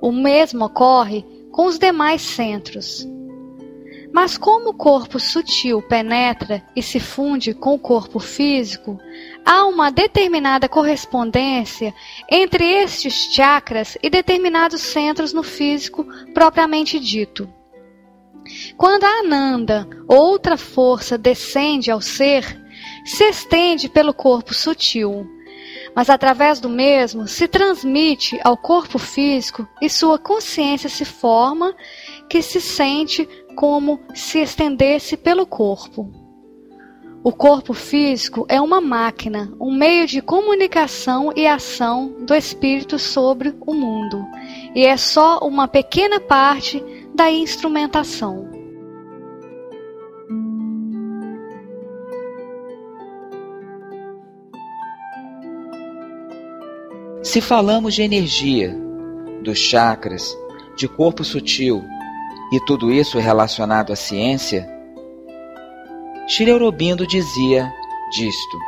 O 0.00 0.10
mesmo 0.10 0.64
ocorre 0.64 1.26
com 1.52 1.66
os 1.66 1.78
demais 1.78 2.22
centros. 2.22 3.06
Mas 4.14 4.38
como 4.38 4.70
o 4.70 4.74
corpo 4.74 5.20
sutil 5.20 5.82
penetra 5.82 6.64
e 6.74 6.82
se 6.82 6.98
funde 6.98 7.52
com 7.52 7.74
o 7.74 7.78
corpo 7.78 8.18
físico, 8.18 8.98
há 9.44 9.66
uma 9.66 9.90
determinada 9.90 10.70
correspondência 10.70 11.92
entre 12.30 12.64
estes 12.64 13.30
chakras 13.30 13.98
e 14.02 14.08
determinados 14.08 14.80
centros 14.80 15.34
no 15.34 15.42
físico 15.42 16.06
propriamente 16.32 16.98
dito. 16.98 17.46
Quando 18.76 19.04
a 19.04 19.20
Ananda, 19.20 19.88
outra 20.08 20.56
força, 20.56 21.16
descende 21.16 21.90
ao 21.90 22.00
ser, 22.00 22.60
se 23.04 23.24
estende 23.24 23.88
pelo 23.88 24.12
corpo 24.12 24.52
sutil, 24.54 25.26
mas 25.94 26.10
através 26.10 26.60
do 26.60 26.68
mesmo 26.68 27.26
se 27.26 27.48
transmite 27.48 28.38
ao 28.44 28.56
corpo 28.56 28.98
físico 28.98 29.66
e 29.80 29.88
sua 29.88 30.18
consciência 30.18 30.88
se 30.88 31.04
forma, 31.04 31.74
que 32.28 32.42
se 32.42 32.60
sente 32.60 33.26
como 33.54 34.00
se 34.14 34.40
estendesse 34.40 35.16
pelo 35.16 35.46
corpo. 35.46 36.10
O 37.24 37.32
corpo 37.32 37.74
físico 37.74 38.46
é 38.48 38.60
uma 38.60 38.80
máquina, 38.80 39.52
um 39.60 39.74
meio 39.74 40.06
de 40.06 40.22
comunicação 40.22 41.32
e 41.34 41.44
ação 41.44 42.14
do 42.20 42.32
espírito 42.32 43.00
sobre 43.00 43.52
o 43.66 43.74
mundo, 43.74 44.24
e 44.76 44.84
é 44.84 44.96
só 44.96 45.38
uma 45.38 45.66
pequena 45.66 46.20
parte 46.20 46.80
da 47.16 47.30
instrumentação. 47.30 48.46
Se 57.22 57.40
falamos 57.40 57.94
de 57.94 58.02
energia, 58.02 58.76
dos 59.42 59.58
chakras, 59.58 60.36
de 60.76 60.86
corpo 60.86 61.24
sutil 61.24 61.82
e 62.52 62.60
tudo 62.66 62.92
isso 62.92 63.18
relacionado 63.18 63.94
à 63.94 63.96
ciência, 63.96 64.68
Shri 66.28 66.50
Aurobindo 66.50 67.06
dizia 67.06 67.72
disto: 68.10 68.58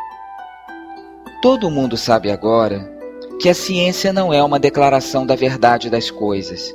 Todo 1.43 1.71
mundo 1.71 1.99
sabe 1.99 2.31
agora 2.31 2.91
que 3.39 3.51
a 3.51 3.55
ciência 3.55 4.11
não 4.11 4.33
é 4.33 4.43
uma 4.43 4.59
declaração 4.59 5.27
da 5.27 5.37
verdade 5.37 5.91
das 5.91 6.11
coisas, 6.11 6.75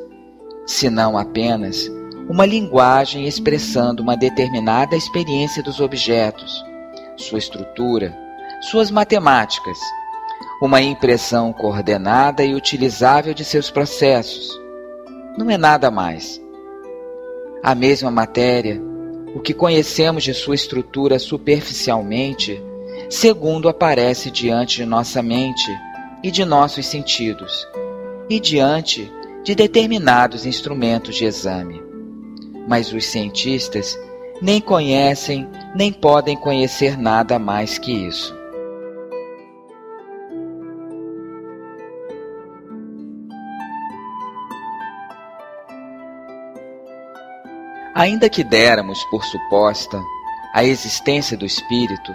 senão 0.65 1.17
apenas 1.17 1.89
uma 2.29 2.45
linguagem 2.45 3.27
expressando 3.27 4.01
uma 4.01 4.15
determinada 4.15 4.95
experiência 4.95 5.61
dos 5.61 5.79
objetos, 5.79 6.63
sua 7.17 7.37
estrutura, 7.37 8.17
suas 8.61 8.89
matemáticas, 8.89 9.77
uma 10.61 10.81
impressão 10.81 11.51
coordenada 11.51 12.43
e 12.43 12.55
utilizável 12.55 13.33
de 13.33 13.43
seus 13.43 13.69
processos. 13.69 14.49
Não 15.37 15.49
é 15.49 15.57
nada 15.57 15.91
mais. 15.91 16.41
A 17.61 17.75
mesma 17.75 18.09
matéria, 18.09 18.81
o 19.35 19.39
que 19.41 19.53
conhecemos 19.53 20.23
de 20.23 20.33
sua 20.33 20.55
estrutura 20.55 21.19
superficialmente, 21.19 22.61
segundo 23.09 23.67
aparece 23.67 24.31
diante 24.31 24.77
de 24.77 24.85
nossa 24.85 25.21
mente 25.21 25.69
e 26.23 26.31
de 26.31 26.45
nossos 26.45 26.85
sentidos, 26.85 27.67
e 28.29 28.39
diante 28.39 29.11
de 29.43 29.53
determinados 29.53 30.45
instrumentos 30.45 31.15
de 31.15 31.25
exame. 31.25 31.81
Mas 32.67 32.93
os 32.93 33.05
cientistas 33.05 33.97
nem 34.41 34.61
conhecem 34.61 35.47
nem 35.75 35.91
podem 35.91 36.37
conhecer 36.37 36.97
nada 36.97 37.37
mais 37.37 37.77
que 37.77 37.91
isso. 37.91 38.33
Ainda 47.95 48.29
que 48.29 48.43
déramos 48.43 49.03
por 49.05 49.23
suposta 49.23 50.01
a 50.53 50.63
existência 50.63 51.37
do 51.37 51.45
espírito, 51.45 52.13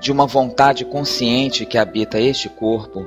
de 0.00 0.10
uma 0.10 0.26
vontade 0.26 0.84
consciente 0.84 1.66
que 1.66 1.78
habita 1.78 2.18
este 2.18 2.48
corpo, 2.48 3.06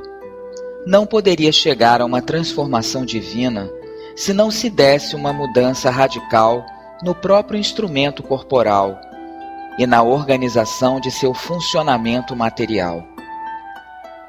não 0.86 1.06
poderia 1.06 1.52
chegar 1.52 2.02
a 2.02 2.06
uma 2.06 2.22
transformação 2.22 3.06
divina 3.06 3.70
se 4.16 4.34
não 4.34 4.52
se 4.52 4.70
desse 4.70 5.16
uma 5.16 5.32
mudança 5.32 5.90
radical 5.90 6.66
no 7.04 7.16
próprio 7.16 7.60
instrumento 7.60 8.22
corporal 8.22 9.00
e 9.78 9.88
na 9.88 10.04
organização 10.04 11.00
de 11.00 11.10
seu 11.10 11.34
funcionamento 11.34 12.36
material. 12.36 13.04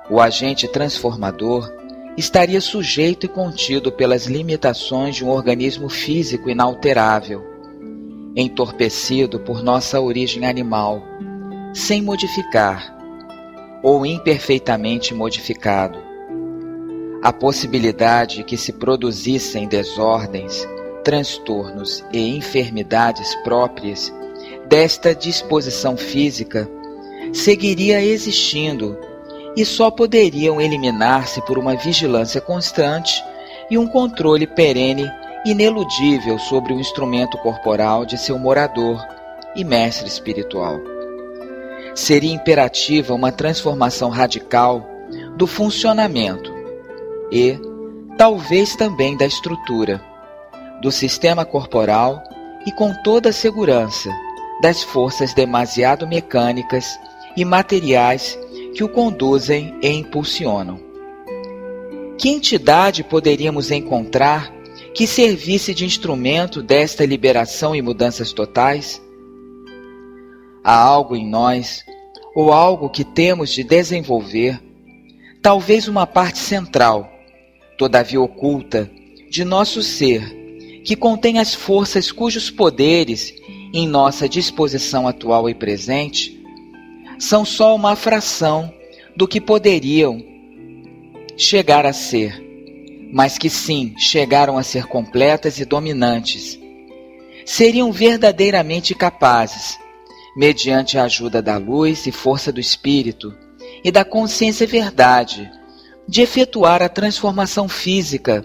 O 0.08 0.20
agente 0.20 0.68
transformador 0.68 1.72
estaria 2.16 2.60
sujeito 2.60 3.26
e 3.26 3.28
contido 3.28 3.90
pelas 3.90 4.26
limitações 4.26 5.16
de 5.16 5.24
um 5.24 5.28
organismo 5.28 5.88
físico 5.88 6.50
inalterável, 6.50 7.44
entorpecido 8.36 9.40
por 9.40 9.62
nossa 9.62 10.00
origem 10.00 10.46
animal, 10.46 11.02
sem 11.72 12.02
modificar, 12.02 12.96
ou 13.82 14.04
imperfeitamente 14.04 15.14
modificado. 15.14 15.99
A 17.22 17.34
possibilidade 17.34 18.42
que 18.44 18.56
se 18.56 18.72
produzissem 18.72 19.68
desordens, 19.68 20.66
transtornos 21.04 22.02
e 22.10 22.34
enfermidades 22.34 23.34
próprias 23.44 24.10
desta 24.66 25.14
disposição 25.14 25.98
física 25.98 26.66
seguiria 27.34 28.02
existindo 28.02 28.96
e 29.54 29.66
só 29.66 29.90
poderiam 29.90 30.58
eliminar-se 30.62 31.42
por 31.42 31.58
uma 31.58 31.76
vigilância 31.76 32.40
constante 32.40 33.22
e 33.70 33.76
um 33.76 33.86
controle 33.86 34.46
perene 34.46 35.06
ineludível 35.44 36.38
sobre 36.38 36.72
o 36.72 36.80
instrumento 36.80 37.36
corporal 37.38 38.06
de 38.06 38.16
seu 38.16 38.38
morador 38.38 38.98
e 39.54 39.62
mestre 39.62 40.08
espiritual. 40.08 40.80
Seria 41.94 42.32
imperativa 42.32 43.12
uma 43.12 43.30
transformação 43.30 44.08
radical 44.08 44.88
do 45.36 45.46
funcionamento 45.46 46.59
e, 47.30 47.58
talvez 48.16 48.76
também 48.76 49.16
da 49.16 49.26
estrutura, 49.26 50.02
do 50.80 50.90
sistema 50.90 51.44
corporal 51.44 52.22
e 52.66 52.72
com 52.72 52.92
toda 53.02 53.30
a 53.30 53.32
segurança 53.32 54.10
das 54.60 54.82
forças 54.82 55.32
demasiado 55.32 56.06
mecânicas 56.06 56.98
e 57.36 57.44
materiais 57.44 58.38
que 58.74 58.84
o 58.84 58.88
conduzem 58.88 59.74
e 59.82 59.88
impulsionam. 59.88 60.80
Que 62.18 62.28
entidade 62.28 63.02
poderíamos 63.02 63.70
encontrar 63.70 64.52
que 64.94 65.06
servisse 65.06 65.74
de 65.74 65.86
instrumento 65.86 66.62
desta 66.62 67.06
liberação 67.06 67.74
e 67.74 67.80
mudanças 67.80 68.32
totais? 68.32 69.00
Há 70.62 70.76
algo 70.76 71.16
em 71.16 71.26
nós, 71.26 71.82
ou 72.34 72.52
algo 72.52 72.90
que 72.90 73.04
temos 73.04 73.50
de 73.50 73.64
desenvolver, 73.64 74.60
talvez 75.40 75.88
uma 75.88 76.06
parte 76.06 76.38
central, 76.38 77.10
todavia 77.80 78.20
oculta, 78.20 78.90
de 79.30 79.42
nosso 79.42 79.82
ser, 79.82 80.82
que 80.84 80.94
contém 80.94 81.38
as 81.38 81.54
forças 81.54 82.12
cujos 82.12 82.50
poderes, 82.50 83.32
em 83.72 83.88
nossa 83.88 84.28
disposição 84.28 85.08
atual 85.08 85.48
e 85.48 85.54
presente, 85.54 86.38
são 87.18 87.42
só 87.42 87.74
uma 87.74 87.96
fração 87.96 88.70
do 89.16 89.26
que 89.26 89.40
poderiam 89.40 90.22
chegar 91.38 91.86
a 91.86 91.94
ser 91.94 92.50
mas 93.12 93.36
que 93.36 93.50
sim 93.50 93.94
chegaram 93.96 94.56
a 94.56 94.62
ser 94.62 94.86
completas 94.86 95.58
e 95.58 95.64
dominantes, 95.64 96.60
seriam 97.44 97.90
verdadeiramente 97.90 98.94
capazes, 98.94 99.78
mediante 100.36 100.96
a 100.96 101.04
ajuda 101.04 101.42
da 101.42 101.56
luz 101.56 102.06
e 102.06 102.12
força 102.12 102.52
do 102.52 102.60
espírito 102.60 103.34
e 103.82 103.90
da 103.90 104.04
consciência 104.04 104.66
verdade, 104.66 105.50
de 106.10 106.22
efetuar 106.22 106.82
a 106.82 106.88
transformação 106.88 107.68
física 107.68 108.44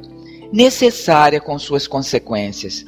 necessária 0.53 1.41
com 1.41 1.57
suas 1.57 1.87
consequências. 1.87 2.85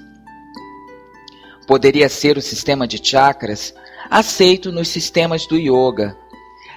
Poderia 1.65 2.07
ser 2.07 2.37
o 2.37 2.41
sistema 2.43 2.87
de 2.87 3.03
chakras 3.03 3.73
aceito 4.07 4.71
nos 4.71 4.87
sistemas 4.87 5.47
do 5.47 5.57
yoga, 5.57 6.15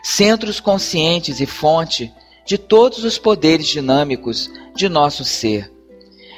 centros 0.02 0.60
conscientes 0.60 1.40
e 1.40 1.46
fonte 1.46 2.10
de 2.46 2.56
todos 2.56 3.04
os 3.04 3.18
poderes 3.18 3.66
dinâmicos 3.66 4.50
de 4.74 4.88
nosso 4.88 5.22
ser, 5.22 5.70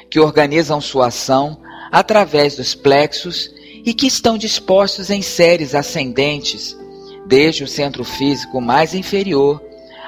que 0.09 0.19
organizam 0.19 0.81
sua 0.81 1.07
ação 1.07 1.61
através 1.89 2.57
dos 2.57 2.75
plexos 2.75 3.49
e 3.85 3.93
que 3.93 4.05
estão 4.05 4.37
dispostos 4.37 5.09
em 5.09 5.21
séries 5.21 5.73
ascendentes, 5.73 6.77
desde 7.25 7.63
o 7.63 7.67
centro 7.69 8.03
físico 8.03 8.59
mais 8.59 8.93
inferior 8.93 9.63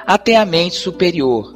até 0.06 0.36
a 0.36 0.44
mente 0.44 0.76
superior, 0.76 1.54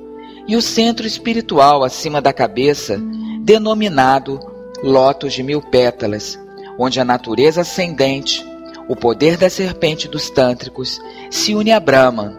e 0.48 0.56
o 0.56 0.62
centro 0.62 1.06
espiritual 1.06 1.84
acima 1.84 2.20
da 2.20 2.32
cabeça, 2.32 3.00
denominado 3.42 4.40
Lótus 4.82 5.32
de 5.32 5.42
Mil 5.42 5.62
Pétalas, 5.62 6.38
onde 6.76 6.98
a 6.98 7.04
natureza 7.04 7.60
ascendente, 7.60 8.44
o 8.88 8.96
poder 8.96 9.36
da 9.36 9.48
serpente 9.48 10.08
dos 10.08 10.28
tântricos, 10.30 11.00
se 11.30 11.54
une 11.54 11.70
a 11.70 11.78
Brahman 11.78 12.36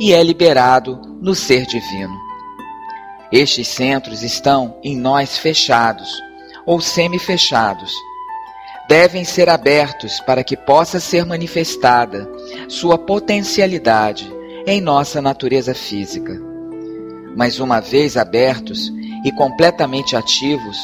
e 0.00 0.14
é 0.14 0.22
liberado 0.22 0.98
no 1.20 1.34
ser 1.34 1.66
divino. 1.66 2.16
Estes 3.30 3.68
centros 3.68 4.22
estão 4.22 4.78
em 4.82 4.96
nós 4.96 5.36
fechados 5.36 6.22
ou 6.64 6.80
semi-fechados. 6.80 7.92
Devem 8.88 9.24
ser 9.24 9.48
abertos 9.48 10.20
para 10.20 10.42
que 10.42 10.56
possa 10.56 11.00
ser 11.00 11.26
manifestada 11.26 12.30
sua 12.68 12.96
potencialidade 12.96 14.41
em 14.66 14.80
nossa 14.80 15.20
natureza 15.20 15.74
física. 15.74 16.40
Mas 17.36 17.58
uma 17.58 17.80
vez 17.80 18.16
abertos 18.16 18.92
e 19.24 19.32
completamente 19.32 20.16
ativos, 20.16 20.76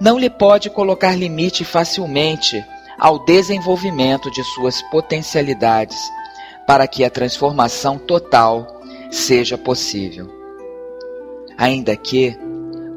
não 0.00 0.18
lhe 0.18 0.28
pode 0.28 0.68
colocar 0.68 1.16
limite 1.16 1.64
facilmente 1.64 2.62
ao 2.98 3.24
desenvolvimento 3.24 4.30
de 4.30 4.42
suas 4.44 4.82
potencialidades 4.82 5.98
para 6.66 6.86
que 6.86 7.04
a 7.04 7.10
transformação 7.10 7.98
total 7.98 8.82
seja 9.10 9.56
possível. 9.56 10.28
Ainda 11.56 11.96
que, 11.96 12.36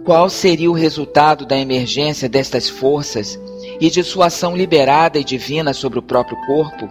qual 0.04 0.30
seria 0.30 0.70
o 0.70 0.74
resultado 0.74 1.46
da 1.46 1.58
emergência 1.58 2.28
destas 2.28 2.68
forças 2.68 3.39
e 3.80 3.89
de 3.89 4.04
sua 4.04 4.26
ação 4.26 4.56
liberada 4.56 5.20
e 5.20 5.24
divina 5.24 5.74
sobre 5.74 6.00
o 6.00 6.04
próprio 6.04 6.38
corpo? 6.46 6.89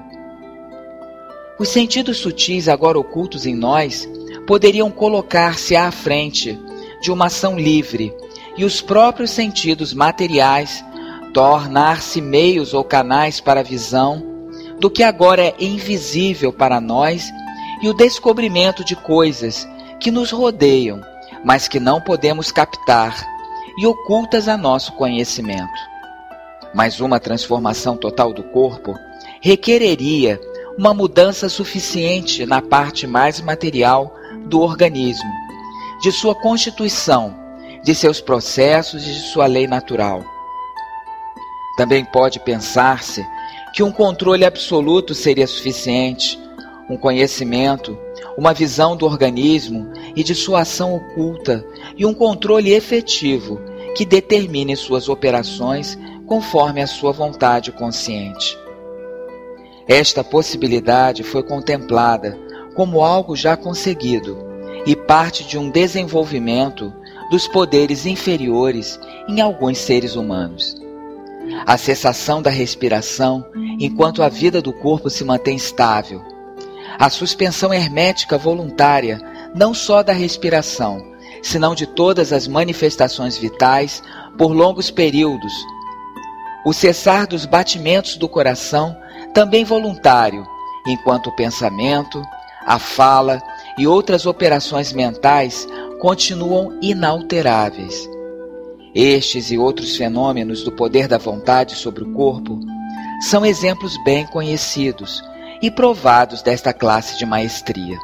Os 1.58 1.70
sentidos 1.70 2.18
sutis 2.18 2.68
agora 2.68 2.98
ocultos 2.98 3.44
em 3.44 3.54
nós 3.54 4.08
poderiam 4.46 4.90
colocar-se 4.92 5.74
à 5.74 5.90
frente 5.90 6.56
de 7.02 7.10
uma 7.10 7.26
ação 7.26 7.58
livre 7.58 8.14
e 8.56 8.64
os 8.64 8.80
próprios 8.80 9.30
sentidos 9.30 9.92
materiais 9.92 10.84
tornar-se 11.34 12.20
meios 12.20 12.74
ou 12.74 12.84
canais 12.84 13.40
para 13.40 13.60
a 13.60 13.64
visão 13.64 14.24
do 14.78 14.88
que 14.88 15.02
agora 15.02 15.42
é 15.42 15.54
invisível 15.58 16.52
para 16.52 16.80
nós 16.80 17.28
e 17.82 17.88
o 17.88 17.94
descobrimento 17.94 18.84
de 18.84 18.94
coisas 18.94 19.68
que 19.98 20.12
nos 20.12 20.30
rodeiam, 20.30 21.00
mas 21.44 21.66
que 21.66 21.80
não 21.80 22.00
podemos 22.00 22.52
captar 22.52 23.20
e 23.76 23.84
ocultas 23.84 24.46
a 24.46 24.56
nosso 24.56 24.92
conhecimento. 24.92 25.88
Mas 26.72 27.00
uma 27.00 27.18
transformação 27.18 27.96
total 27.96 28.32
do 28.32 28.44
corpo 28.44 28.94
requereria 29.40 30.40
uma 30.78 30.94
mudança 30.94 31.48
suficiente 31.48 32.46
na 32.46 32.62
parte 32.62 33.04
mais 33.04 33.40
material 33.40 34.14
do 34.46 34.60
organismo, 34.60 35.28
de 36.00 36.12
sua 36.12 36.36
constituição, 36.36 37.34
de 37.82 37.96
seus 37.96 38.20
processos 38.20 39.02
e 39.02 39.12
de 39.12 39.20
sua 39.32 39.46
lei 39.46 39.66
natural. 39.66 40.24
Também 41.76 42.04
pode 42.04 42.38
pensar-se 42.38 43.26
que 43.74 43.82
um 43.82 43.90
controle 43.90 44.44
absoluto 44.44 45.16
seria 45.16 45.48
suficiente, 45.48 46.38
um 46.88 46.96
conhecimento, 46.96 47.98
uma 48.36 48.54
visão 48.54 48.96
do 48.96 49.04
organismo 49.04 49.92
e 50.14 50.22
de 50.22 50.32
sua 50.32 50.60
ação 50.60 50.94
oculta 50.94 51.66
e 51.96 52.06
um 52.06 52.14
controle 52.14 52.72
efetivo 52.72 53.60
que 53.96 54.06
determine 54.06 54.76
suas 54.76 55.08
operações 55.08 55.98
conforme 56.24 56.80
a 56.80 56.86
sua 56.86 57.10
vontade 57.10 57.72
consciente. 57.72 58.56
Esta 59.88 60.22
possibilidade 60.22 61.22
foi 61.22 61.42
contemplada 61.42 62.38
como 62.74 63.02
algo 63.02 63.34
já 63.34 63.56
conseguido 63.56 64.36
e 64.84 64.94
parte 64.94 65.44
de 65.44 65.56
um 65.56 65.70
desenvolvimento 65.70 66.92
dos 67.30 67.48
poderes 67.48 68.04
inferiores 68.04 69.00
em 69.26 69.40
alguns 69.40 69.78
seres 69.78 70.14
humanos. 70.14 70.76
A 71.66 71.78
cessação 71.78 72.42
da 72.42 72.50
respiração 72.50 73.46
enquanto 73.80 74.22
a 74.22 74.28
vida 74.28 74.60
do 74.60 74.74
corpo 74.74 75.08
se 75.08 75.24
mantém 75.24 75.56
estável. 75.56 76.22
A 76.98 77.08
suspensão 77.08 77.72
hermética 77.72 78.36
voluntária 78.36 79.18
não 79.54 79.72
só 79.72 80.02
da 80.02 80.12
respiração, 80.12 81.02
senão 81.42 81.74
de 81.74 81.86
todas 81.86 82.32
as 82.32 82.46
manifestações 82.46 83.38
vitais 83.38 84.02
por 84.36 84.52
longos 84.52 84.90
períodos. 84.90 85.52
O 86.66 86.74
cessar 86.74 87.26
dos 87.26 87.46
batimentos 87.46 88.16
do 88.16 88.28
coração 88.28 88.94
também 89.34 89.64
voluntário, 89.64 90.46
enquanto 90.86 91.28
o 91.28 91.36
pensamento, 91.36 92.22
a 92.66 92.78
fala 92.78 93.42
e 93.78 93.86
outras 93.86 94.26
operações 94.26 94.92
mentais 94.92 95.66
continuam 96.00 96.78
inalteráveis. 96.82 98.08
Estes 98.94 99.50
e 99.50 99.58
outros 99.58 99.96
fenômenos 99.96 100.62
do 100.62 100.72
poder 100.72 101.06
da 101.08 101.18
vontade 101.18 101.76
sobre 101.76 102.02
o 102.02 102.12
corpo 102.12 102.58
são 103.20 103.44
exemplos 103.44 103.96
bem 104.04 104.26
conhecidos 104.26 105.22
e 105.62 105.70
provados 105.70 106.42
desta 106.42 106.72
classe 106.72 107.18
de 107.18 107.26
maestria. 107.26 107.98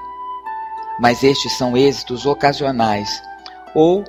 Mas 1.00 1.22
estes 1.22 1.56
são 1.56 1.76
êxitos 1.76 2.26
ocasionais 2.26 3.22
ou 3.74 4.04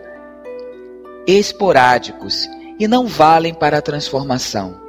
esporádicos 1.27 2.47
e 2.79 2.87
não 2.87 3.07
valem 3.07 3.53
para 3.53 3.79
a 3.79 3.81
transformação. 3.81 4.84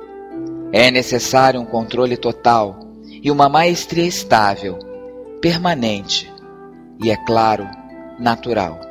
É 0.73 0.91
necessário 0.91 1.61
um 1.61 1.65
controle 1.65 2.17
total 2.17 2.79
e 3.23 3.31
uma 3.31 3.49
maestria 3.49 4.05
estável, 4.07 4.79
permanente 5.41 6.31
e, 7.03 7.11
é 7.11 7.17
claro, 7.25 7.69
natural. 8.19 8.86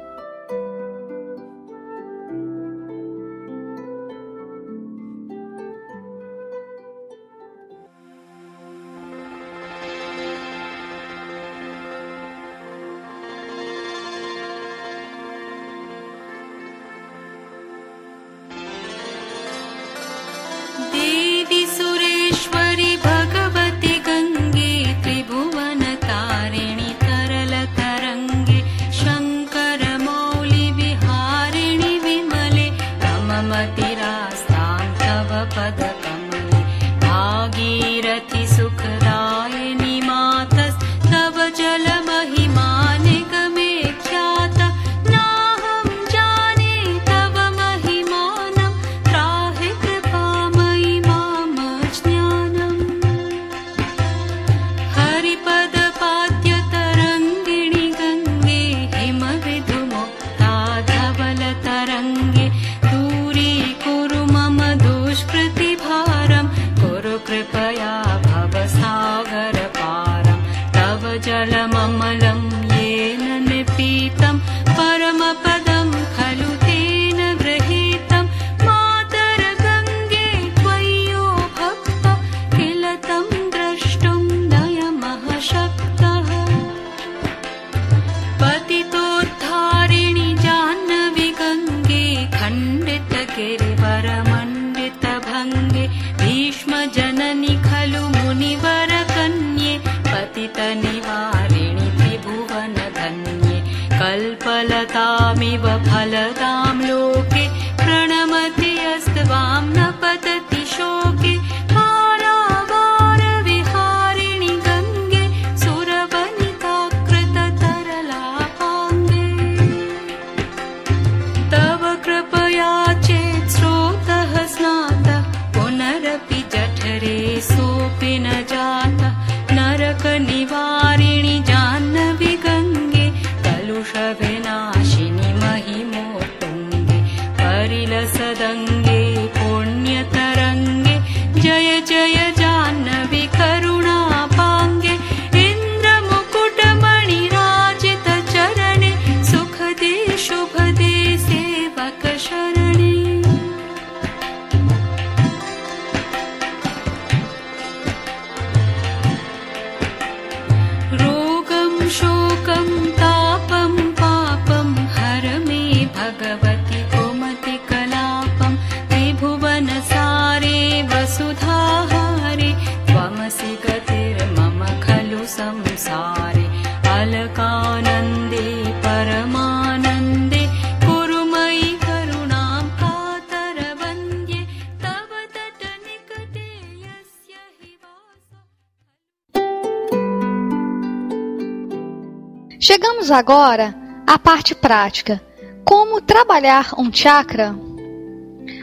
Agora 193.16 193.74
à 194.06 194.20
parte 194.20 194.54
prática. 194.54 195.22
Como 195.64 196.02
trabalhar 196.02 196.74
um 196.78 196.92
chakra? 196.94 197.56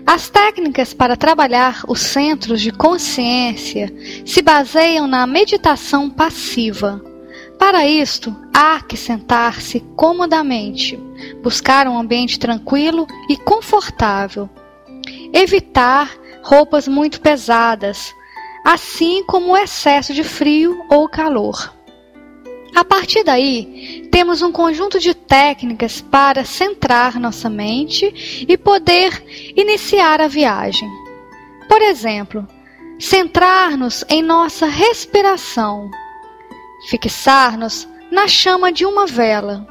As 0.06 0.28
técnicas 0.28 0.92
para 0.92 1.16
trabalhar 1.16 1.82
os 1.88 2.00
centros 2.00 2.60
de 2.60 2.70
consciência 2.70 3.92
se 4.24 4.42
baseiam 4.42 5.06
na 5.06 5.26
meditação 5.26 6.10
passiva. 6.10 7.02
Para 7.58 7.86
isto, 7.86 8.34
há 8.52 8.80
que 8.80 8.96
sentar-se 8.96 9.80
comodamente, 9.96 10.96
buscar 11.42 11.88
um 11.88 11.98
ambiente 11.98 12.38
tranquilo 12.38 13.06
e 13.28 13.36
confortável, 13.36 14.50
evitar 15.32 16.10
roupas 16.42 16.86
muito 16.86 17.20
pesadas, 17.20 18.14
assim 18.64 19.24
como 19.24 19.52
o 19.52 19.56
excesso 19.56 20.12
de 20.12 20.24
frio 20.24 20.84
ou 20.90 21.08
calor. 21.08 21.81
A 22.74 22.84
partir 22.84 23.22
daí, 23.22 24.08
temos 24.10 24.40
um 24.40 24.50
conjunto 24.50 24.98
de 24.98 25.14
técnicas 25.14 26.00
para 26.00 26.44
centrar 26.44 27.20
nossa 27.20 27.50
mente 27.50 28.44
e 28.48 28.56
poder 28.56 29.22
iniciar 29.54 30.22
a 30.22 30.26
viagem. 30.26 30.88
Por 31.68 31.82
exemplo, 31.82 32.46
centrar-nos 32.98 34.04
em 34.08 34.22
nossa 34.22 34.66
respiração, 34.66 35.90
fixar-nos 36.88 37.86
na 38.10 38.26
chama 38.26 38.72
de 38.72 38.86
uma 38.86 39.06
vela. 39.06 39.66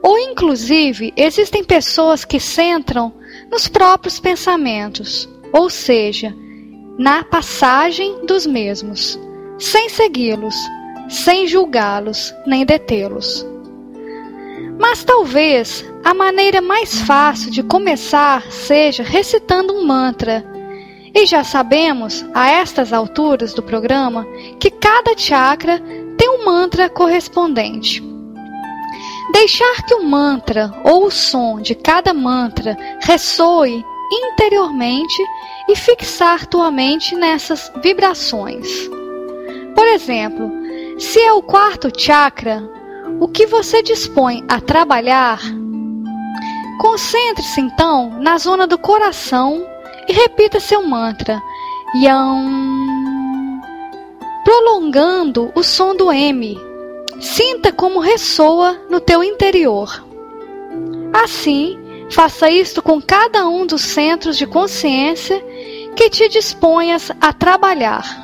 Ou, 0.00 0.16
inclusive, 0.18 1.12
existem 1.16 1.64
pessoas 1.64 2.24
que 2.24 2.38
centram 2.38 3.12
nos 3.50 3.66
próprios 3.66 4.20
pensamentos, 4.20 5.28
ou 5.52 5.68
seja, 5.68 6.32
na 6.96 7.24
passagem 7.24 8.24
dos 8.26 8.46
mesmos, 8.46 9.18
sem 9.58 9.88
segui-los 9.88 10.54
sem 11.08 11.46
julgá-los 11.46 12.34
nem 12.46 12.64
detê-los. 12.64 13.46
Mas 14.78 15.04
talvez 15.04 15.84
a 16.04 16.12
maneira 16.12 16.60
mais 16.60 17.00
fácil 17.00 17.50
de 17.50 17.62
começar 17.62 18.42
seja 18.50 19.02
recitando 19.02 19.72
um 19.72 19.86
mantra. 19.86 20.44
E 21.14 21.26
já 21.26 21.44
sabemos, 21.44 22.24
a 22.34 22.50
estas 22.50 22.92
alturas 22.92 23.54
do 23.54 23.62
programa, 23.62 24.26
que 24.58 24.70
cada 24.70 25.16
chakra 25.16 25.80
tem 26.18 26.28
um 26.28 26.44
mantra 26.44 26.88
correspondente. 26.88 28.02
Deixar 29.32 29.84
que 29.86 29.94
o 29.94 30.04
mantra 30.04 30.72
ou 30.84 31.06
o 31.06 31.10
som 31.10 31.60
de 31.60 31.74
cada 31.74 32.12
mantra 32.12 32.76
ressoe 33.00 33.84
interiormente 34.12 35.22
e 35.68 35.76
fixar 35.76 36.46
tua 36.46 36.70
mente 36.70 37.14
nessas 37.14 37.72
vibrações. 37.82 38.68
Por 39.74 39.86
exemplo, 39.88 40.63
se 41.04 41.20
é 41.20 41.32
o 41.34 41.42
quarto 41.42 41.90
chakra, 41.96 42.66
o 43.20 43.28
que 43.28 43.46
você 43.46 43.82
dispõe 43.82 44.42
a 44.48 44.58
trabalhar, 44.58 45.38
concentre-se 46.80 47.60
então 47.60 48.18
na 48.20 48.38
zona 48.38 48.66
do 48.66 48.78
coração 48.78 49.64
e 50.08 50.12
repita 50.12 50.58
seu 50.58 50.82
mantra 50.82 51.40
Yam, 52.02 53.60
prolongando 54.44 55.52
o 55.54 55.62
som 55.62 55.94
do 55.94 56.10
M. 56.10 56.58
Sinta 57.20 57.70
como 57.70 58.00
ressoa 58.00 58.80
no 58.88 58.98
teu 58.98 59.22
interior. 59.22 60.04
Assim, 61.12 61.78
faça 62.10 62.50
isto 62.50 62.80
com 62.82 63.00
cada 63.00 63.46
um 63.46 63.66
dos 63.66 63.82
centros 63.82 64.38
de 64.38 64.46
consciência 64.46 65.38
que 65.94 66.08
te 66.08 66.28
disponhas 66.30 67.12
a 67.20 67.32
trabalhar. 67.32 68.23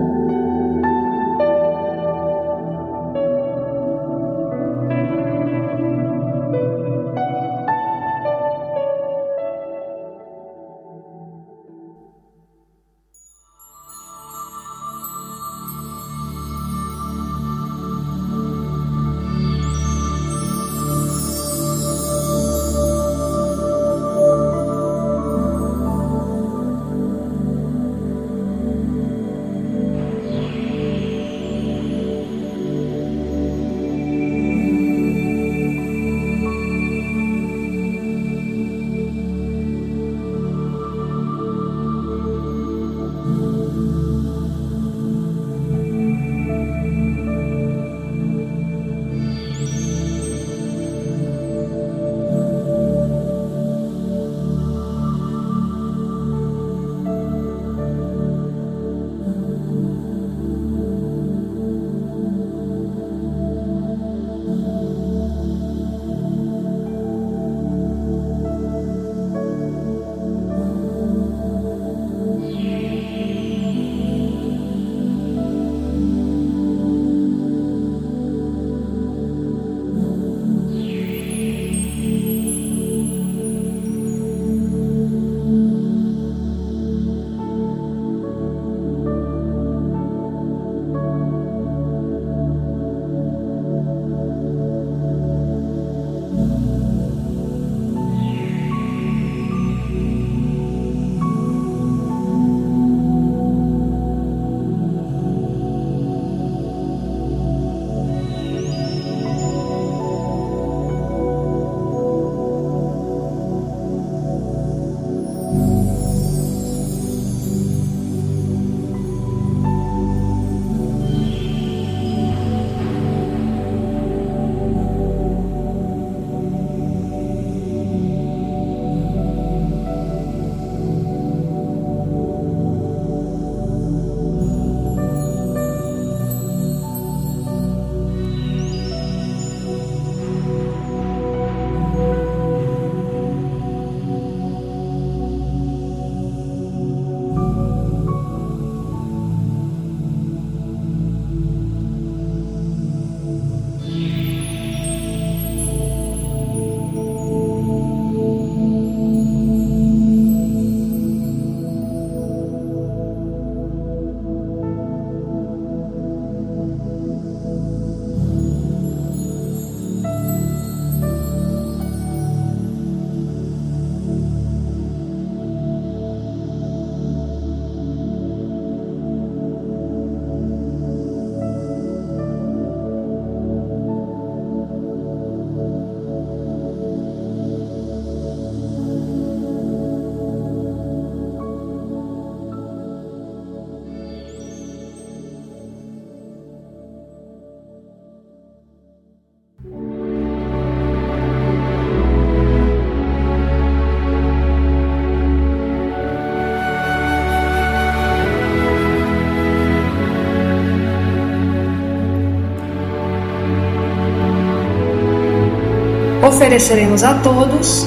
ofereceremos 216.31 217.03
a 217.03 217.15
todos 217.15 217.85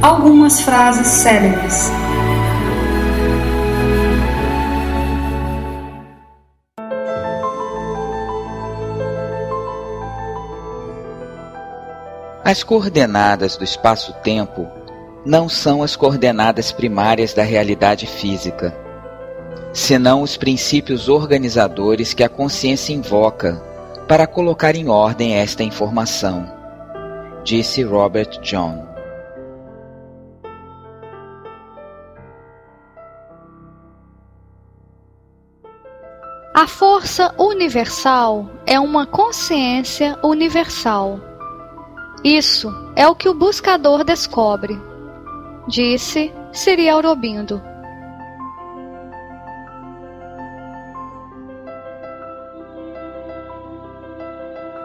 algumas 0.00 0.62
frases 0.62 1.06
célebres. 1.06 1.90
As 12.42 12.62
coordenadas 12.62 13.56
do 13.56 13.64
espaço-tempo 13.64 14.66
não 15.26 15.48
são 15.48 15.82
as 15.82 15.94
coordenadas 15.94 16.72
primárias 16.72 17.34
da 17.34 17.42
realidade 17.42 18.06
física, 18.06 18.74
senão 19.74 20.22
os 20.22 20.38
princípios 20.38 21.08
organizadores 21.08 22.14
que 22.14 22.22
a 22.22 22.30
consciência 22.30 22.94
invoca 22.94 23.62
para 24.08 24.26
colocar 24.26 24.74
em 24.74 24.88
ordem 24.88 25.34
esta 25.34 25.62
informação, 25.62 26.63
disse 27.44 27.82
Robert 27.82 28.40
John. 28.40 28.88
A 36.54 36.66
força 36.66 37.34
universal 37.38 38.48
é 38.66 38.80
uma 38.80 39.06
consciência 39.06 40.18
universal. 40.24 41.20
Isso 42.24 42.72
é 42.96 43.06
o 43.06 43.14
que 43.14 43.28
o 43.28 43.34
buscador 43.34 44.04
descobre, 44.04 44.80
disse 45.68 46.32
Siri 46.50 46.88
Aurobindo. 46.88 47.73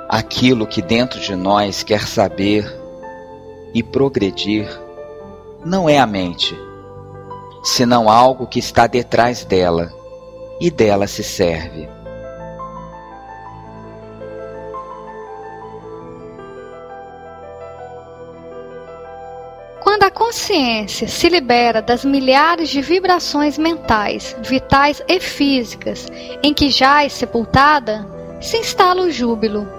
Aquilo 0.09 0.65
que 0.65 0.81
dentro 0.81 1.19
de 1.19 1.35
nós 1.35 1.83
quer 1.83 2.07
saber 2.07 2.65
e 3.75 3.83
progredir 3.83 4.67
não 5.63 5.87
é 5.87 5.99
a 5.99 6.07
mente, 6.07 6.57
senão 7.63 8.09
algo 8.09 8.47
que 8.47 8.57
está 8.57 8.87
detrás 8.87 9.45
dela 9.45 9.93
e 10.59 10.71
dela 10.71 11.05
se 11.05 11.23
serve. 11.23 11.87
Quando 19.79 20.03
a 20.05 20.09
consciência 20.09 21.07
se 21.07 21.29
libera 21.29 21.83
das 21.83 22.03
milhares 22.03 22.69
de 22.69 22.81
vibrações 22.81 23.59
mentais, 23.59 24.35
vitais 24.41 25.03
e 25.07 25.19
físicas 25.19 26.07
em 26.41 26.51
que 26.51 26.71
jaz 26.71 27.13
sepultada, 27.13 28.07
se 28.41 28.57
instala 28.57 29.03
o 29.03 29.11
júbilo 29.11 29.78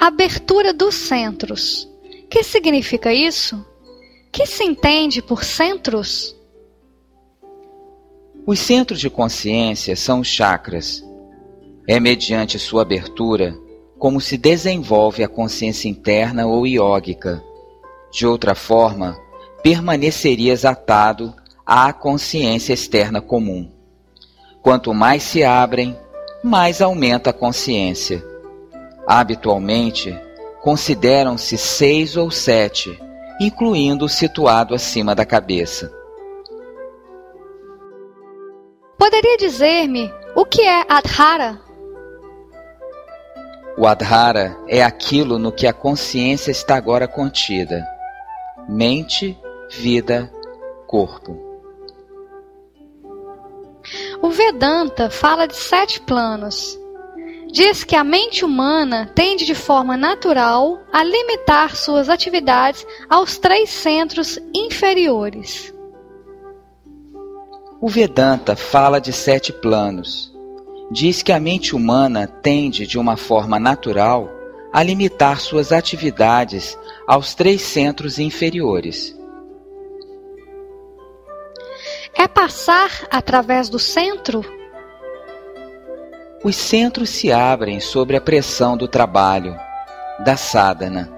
Abertura 0.00 0.72
dos 0.72 0.94
centros. 0.94 1.86
Que 2.30 2.42
significa 2.42 3.12
isso? 3.12 3.62
Que 4.32 4.46
se 4.46 4.64
entende 4.64 5.20
por 5.20 5.44
centros? 5.44 6.34
Os 8.46 8.58
centros 8.58 8.98
de 8.98 9.10
consciência 9.10 9.94
são 9.94 10.20
os 10.20 10.26
chakras. 10.26 11.04
É 11.86 12.00
mediante 12.00 12.58
sua 12.58 12.80
abertura 12.80 13.54
como 13.98 14.22
se 14.22 14.38
desenvolve 14.38 15.22
a 15.22 15.28
consciência 15.28 15.86
interna 15.86 16.46
ou 16.46 16.66
iógica. 16.66 17.44
De 18.10 18.26
outra 18.26 18.54
forma, 18.54 19.20
permanecerias 19.62 20.64
atado 20.64 21.34
à 21.66 21.92
consciência 21.92 22.72
externa 22.72 23.20
comum. 23.20 23.70
Quanto 24.62 24.94
mais 24.94 25.22
se 25.22 25.44
abrem, 25.44 25.94
mais 26.42 26.80
aumenta 26.80 27.28
a 27.28 27.34
consciência. 27.34 28.29
Habitualmente, 29.12 30.16
consideram-se 30.62 31.58
seis 31.58 32.16
ou 32.16 32.30
sete, 32.30 32.96
incluindo 33.40 34.04
o 34.04 34.08
situado 34.08 34.72
acima 34.72 35.16
da 35.16 35.26
cabeça. 35.26 35.92
Poderia 38.96 39.36
dizer-me 39.36 40.14
o 40.36 40.44
que 40.44 40.62
é 40.62 40.84
Adhara? 40.88 41.60
O 43.76 43.84
Adhara 43.84 44.56
é 44.68 44.80
aquilo 44.80 45.40
no 45.40 45.50
que 45.50 45.66
a 45.66 45.72
consciência 45.72 46.52
está 46.52 46.76
agora 46.76 47.08
contida: 47.08 47.84
mente, 48.68 49.36
vida, 49.72 50.32
corpo. 50.86 51.36
O 54.22 54.30
Vedanta 54.30 55.10
fala 55.10 55.48
de 55.48 55.56
sete 55.56 56.00
planos, 56.00 56.78
diz 57.52 57.84
que 57.84 57.96
a 57.96 58.04
mente 58.04 58.44
humana 58.44 59.10
tende 59.14 59.44
de 59.44 59.54
forma 59.54 59.96
natural 59.96 60.80
a 60.92 61.02
limitar 61.02 61.76
suas 61.76 62.08
atividades 62.08 62.86
aos 63.08 63.38
três 63.38 63.70
centros 63.70 64.38
inferiores. 64.54 65.74
O 67.80 67.88
Vedanta 67.88 68.54
fala 68.54 69.00
de 69.00 69.12
sete 69.12 69.52
planos. 69.52 70.32
Diz 70.92 71.22
que 71.22 71.32
a 71.32 71.40
mente 71.40 71.74
humana 71.74 72.26
tende 72.26 72.86
de 72.86 72.98
uma 72.98 73.16
forma 73.16 73.58
natural 73.58 74.28
a 74.72 74.82
limitar 74.82 75.40
suas 75.40 75.72
atividades 75.72 76.78
aos 77.06 77.34
três 77.34 77.62
centros 77.62 78.18
inferiores. 78.18 79.16
É 82.14 82.28
passar 82.28 83.06
através 83.10 83.68
do 83.68 83.78
centro 83.78 84.44
os 86.42 86.56
centros 86.56 87.10
se 87.10 87.30
abrem 87.30 87.80
sobre 87.80 88.16
a 88.16 88.20
pressão 88.20 88.76
do 88.76 88.88
trabalho, 88.88 89.54
da 90.24 90.36
sadhana. 90.36 91.10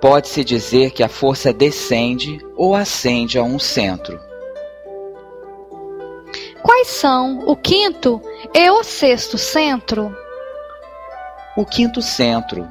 Pode-se 0.00 0.44
dizer 0.44 0.90
que 0.90 1.02
a 1.02 1.08
força 1.08 1.52
descende 1.52 2.38
ou 2.56 2.74
ascende 2.74 3.38
a 3.38 3.42
um 3.42 3.58
centro. 3.58 4.18
Quais 6.62 6.88
são 6.88 7.46
o 7.46 7.56
quinto 7.56 8.20
e 8.52 8.70
o 8.70 8.82
sexto 8.82 9.38
centro? 9.38 10.14
O 11.56 11.64
quinto 11.64 12.02
centro, 12.02 12.66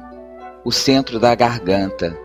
o 0.64 0.70
centro 0.70 1.18
da 1.18 1.34
garganta. 1.34 2.16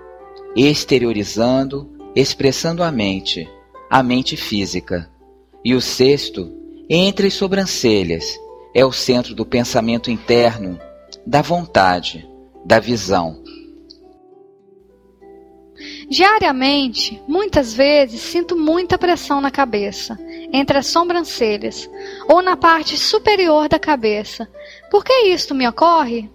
exteriorizando, 0.55 1.87
expressando 2.15 2.83
a 2.83 2.91
mente, 2.91 3.47
a 3.89 4.01
mente 4.01 4.35
física. 4.35 5.09
E 5.63 5.75
o 5.75 5.79
sexto, 5.81 6.51
entre 6.89 7.27
as 7.27 7.35
sobrancelhas, 7.35 8.37
é 8.73 8.85
o 8.85 8.91
centro 8.91 9.33
do 9.33 9.45
pensamento 9.45 10.11
interno, 10.11 10.79
da 11.25 11.41
vontade, 11.41 12.27
da 12.65 12.79
visão. 12.79 13.41
Diariamente, 16.09 17.21
muitas 17.27 17.73
vezes 17.73 18.21
sinto 18.21 18.57
muita 18.57 18.97
pressão 18.97 19.39
na 19.39 19.51
cabeça, 19.51 20.17
entre 20.51 20.77
as 20.77 20.87
sobrancelhas, 20.87 21.89
ou 22.27 22.41
na 22.41 22.57
parte 22.57 22.97
superior 22.97 23.69
da 23.69 23.79
cabeça. 23.79 24.49
Por 24.89 25.05
que 25.05 25.13
isto 25.27 25.55
me 25.55 25.67
ocorre? 25.67 26.29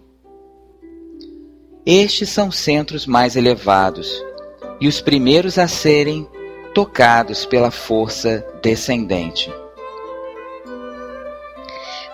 Estes 1.84 2.30
são 2.30 2.50
centros 2.50 3.04
mais 3.06 3.36
elevados 3.36 4.24
e 4.80 4.88
os 4.88 5.00
primeiros 5.00 5.58
a 5.58 5.68
serem 5.68 6.26
tocados 6.72 7.44
pela 7.44 7.70
força 7.70 8.46
descendente. 8.62 9.52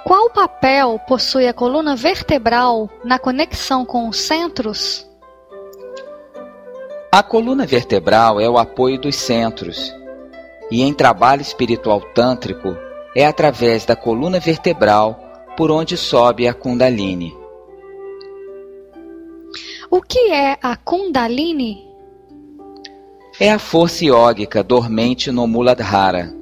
Qual 0.05 0.31
papel 0.31 0.99
possui 1.07 1.47
a 1.47 1.53
coluna 1.53 1.95
vertebral 1.95 2.89
na 3.05 3.19
conexão 3.19 3.85
com 3.85 4.09
os 4.09 4.19
centros? 4.19 5.07
A 7.13 7.23
coluna 7.23 7.67
vertebral 7.67 8.41
é 8.41 8.49
o 8.49 8.57
apoio 8.57 8.99
dos 8.99 9.17
centros, 9.17 9.95
e 10.71 10.83
em 10.83 10.95
trabalho 10.95 11.43
espiritual 11.43 12.01
tântrico 12.01 12.77
é 13.15 13.27
através 13.27 13.85
da 13.85 13.95
coluna 13.95 14.41
vertebral 14.41 15.21
por 15.57 15.71
onde 15.71 15.97
sobe 15.97 16.49
a 16.49 16.55
Kundalini. 16.55 17.37
O 19.91 20.01
que 20.01 20.31
é 20.31 20.57
a 20.63 20.77
Kundalini? 20.77 21.87
É 23.39 23.51
a 23.51 23.59
força 23.59 24.05
iógica 24.05 24.63
dormente 24.63 25.31
no 25.31 25.47
Muladhara 25.47 26.40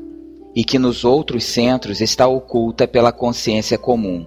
e 0.54 0.64
que 0.64 0.78
nos 0.78 1.04
outros 1.04 1.44
centros 1.44 2.00
está 2.00 2.26
oculta 2.26 2.86
pela 2.86 3.12
consciência 3.12 3.78
comum. 3.78 4.26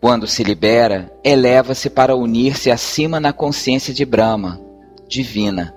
Quando 0.00 0.26
se 0.26 0.42
libera, 0.42 1.12
eleva-se 1.22 1.90
para 1.90 2.16
unir-se 2.16 2.70
acima 2.70 3.20
na 3.20 3.32
consciência 3.32 3.92
de 3.92 4.04
Brahma, 4.04 4.60
divina, 5.08 5.74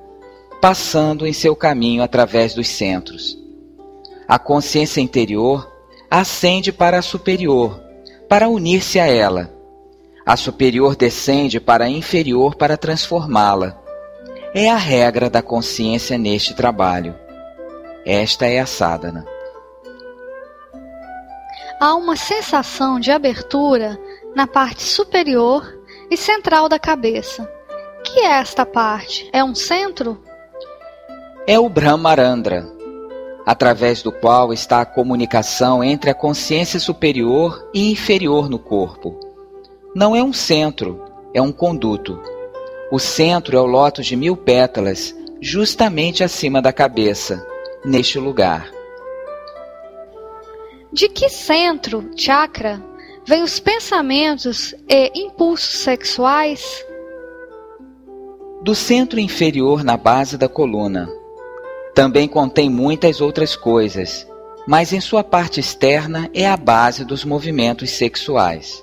passando 0.61 1.27
em 1.27 1.33
seu 1.33 1.55
caminho 1.55 2.03
através 2.03 2.53
dos 2.53 2.67
centros. 2.67 3.37
A 4.27 4.39
consciência 4.39 5.01
interior 5.01 5.69
ascende 6.09 6.71
para 6.71 6.99
a 6.99 7.01
superior, 7.01 7.81
para 8.29 8.47
unir-se 8.47 8.99
a 8.99 9.07
ela 9.07 9.53
a 10.25 10.37
superior 10.37 10.95
descende 10.95 11.59
para 11.59 11.85
a 11.85 11.89
inferior 11.89 12.55
para 12.55 12.77
transformá-la. 12.77 13.77
É 14.53 14.69
a 14.69 14.77
regra 14.77 15.29
da 15.29 15.41
consciência 15.41 16.17
neste 16.17 16.53
trabalho. 16.53 17.13
Esta 18.05 18.45
é 18.45 18.59
a 18.59 18.65
sadhana. 18.65 19.25
Há 21.83 21.95
uma 21.95 22.15
sensação 22.15 22.97
de 22.97 23.11
abertura 23.11 23.99
na 24.33 24.47
parte 24.47 24.83
superior 24.83 25.77
e 26.09 26.15
central 26.15 26.69
da 26.69 26.79
cabeça. 26.79 27.45
Que 28.05 28.21
é 28.21 28.39
esta 28.39 28.65
parte? 28.65 29.29
É 29.33 29.43
um 29.43 29.53
centro? 29.53 30.17
É 31.45 31.59
o 31.59 31.67
Brahmarandra, 31.67 32.65
através 33.45 34.01
do 34.01 34.13
qual 34.13 34.53
está 34.53 34.79
a 34.79 34.85
comunicação 34.85 35.83
entre 35.83 36.09
a 36.09 36.13
consciência 36.13 36.79
superior 36.79 37.69
e 37.73 37.91
inferior 37.91 38.49
no 38.49 38.59
corpo 38.59 39.19
não 39.95 40.15
é 40.15 40.23
um 40.23 40.33
centro, 40.33 41.03
é 41.33 41.41
um 41.41 41.51
conduto. 41.51 42.19
O 42.91 42.97
centro 42.97 43.55
é 43.55 43.61
o 43.61 43.65
lótus 43.65 44.07
de 44.07 44.15
mil 44.15 44.35
pétalas, 44.35 45.13
justamente 45.39 46.23
acima 46.23 46.61
da 46.61 46.73
cabeça, 46.73 47.45
neste 47.85 48.17
lugar. 48.17 48.72
De 50.93 51.09
que 51.09 51.27
centro, 51.27 52.11
chakra, 52.15 52.79
vêm 53.25 53.41
os 53.41 53.59
pensamentos 53.59 54.75
e 54.87 55.11
impulsos 55.15 55.79
sexuais? 55.79 56.85
Do 58.61 58.75
centro 58.75 59.19
inferior 59.19 59.83
na 59.83 59.97
base 59.97 60.37
da 60.37 60.47
coluna. 60.47 61.09
Também 61.95 62.27
contém 62.27 62.69
muitas 62.69 63.21
outras 63.21 63.55
coisas, 63.55 64.27
mas 64.67 64.93
em 64.93 65.01
sua 65.01 65.23
parte 65.23 65.59
externa 65.59 66.29
é 66.31 66.47
a 66.47 66.55
base 66.55 67.03
dos 67.03 67.25
movimentos 67.25 67.89
sexuais. 67.89 68.82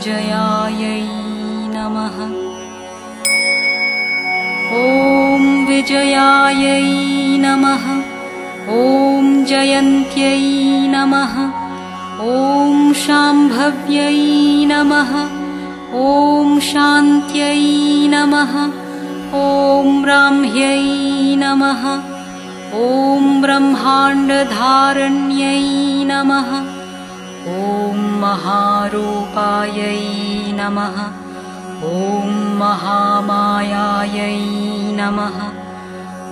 विजयायै 0.00 1.02
नमः। 1.74 2.16
ॐ 4.72 5.64
विजयायै 5.64 6.84
नमः। 7.38 7.84
ॐ 8.68 9.44
जयन्त्यै 9.44 10.40
नमः। 10.88 11.34
ॐ 12.20 12.92
शाम्भव्यै 12.92 14.16
नमः। 14.64 15.12
ॐ 15.92 16.58
शान्त्यै 16.60 17.60
नमः। 18.08 18.56
ॐ 19.34 20.02
ब्राह्म्यै 20.02 20.82
नमः। 21.36 22.00
ॐ 22.72 23.40
ब्रह्माण्डधारण्यै 23.40 24.44
नमः। 26.04 26.69
ॐ 27.46 27.96
महारूपायै 28.20 30.00
नमः। 30.52 30.96
ॐ 31.84 32.28
महामायायै 32.58 34.40
नमः। 35.00 35.38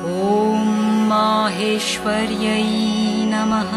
ॐ 0.05 0.67
माहेश्वर्यै 1.09 2.67
नमः। 3.25 3.73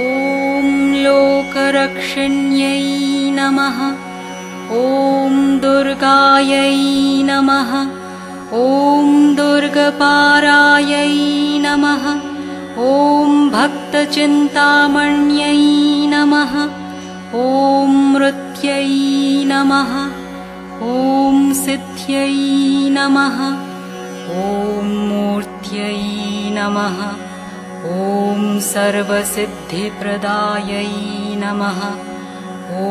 ॐ 0.00 0.94
लोकरक्षिण्यै 1.04 2.82
नमः। 3.30 3.78
ॐ 4.70 5.58
दुर्गायै 5.58 6.76
नमः। 7.22 7.74
ॐ 8.52 9.34
दुर्गपारायै 9.34 11.14
नमः 11.58 12.23
ॐ 12.78 13.48
भक्तचिन्तामण्यै 13.48 15.58
नमः। 16.06 16.68
ॐ 17.34 18.12
मृत्यै 18.12 18.88
नमः। 19.44 20.08
ॐ 20.82 21.52
सिद्ध्यै 21.52 22.34
नमः। 22.90 23.64
ॐ 24.38 24.86
मूर्त्यै 25.08 26.50
नमः। 26.50 26.98
ॐ 27.84 28.58
सर्वसिद्धिप्रदायै 28.58 30.94
नमः। 31.34 31.80
ॐ 32.80 32.82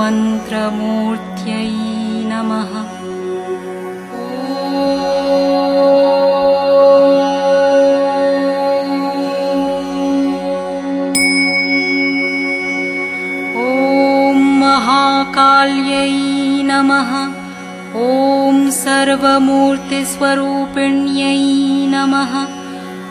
मन्त्रमूर्त्यै 0.00 1.70
नमः 2.32 2.89
महाकाल्यै 15.30 16.14
नमः। 16.70 17.10
ॐ 17.96 18.56
सर्वमूर्तिस्वरूपिण्यै 18.70 21.42
नमः। 21.94 22.32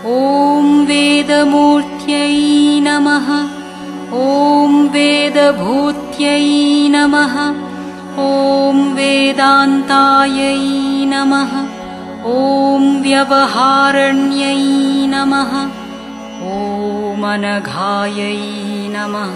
ॐ 0.05 0.65
वेदमूर्त्यै 0.89 2.39
नमः। 2.87 3.27
ॐ 4.23 4.73
वेदभूत्यै 4.95 6.47
नमः। 6.95 7.35
ॐ 8.25 8.75
वेदान्तायै 8.97 10.59
नमः। 11.13 11.53
ॐ 12.25 12.91
व्यवहारण्यै 13.07 14.59
नमः। 15.15 15.55
ॐ 16.51 16.53
अनघायै 17.31 18.37
नमः 18.97 19.35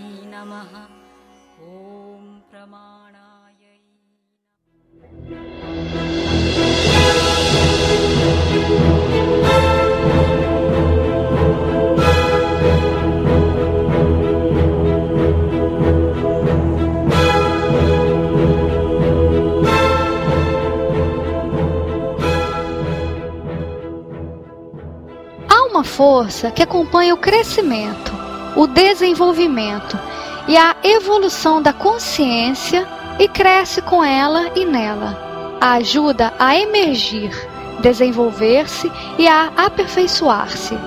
uma 25.82 25.84
força 25.84 26.52
que 26.52 26.62
acompanha 26.62 27.12
o 27.12 27.16
crescimento, 27.16 28.12
o 28.54 28.68
desenvolvimento 28.68 29.98
e 30.46 30.56
a 30.56 30.76
evolução 30.84 31.60
da 31.60 31.72
consciência 31.72 32.86
e 33.18 33.26
cresce 33.26 33.82
com 33.82 34.04
ela 34.04 34.52
e 34.54 34.64
nela. 34.64 35.58
A 35.60 35.72
ajuda 35.72 36.32
a 36.38 36.56
emergir, 36.56 37.32
desenvolver-se 37.80 38.92
e 39.18 39.26
a 39.26 39.50
aperfeiçoar-se. 39.56 40.78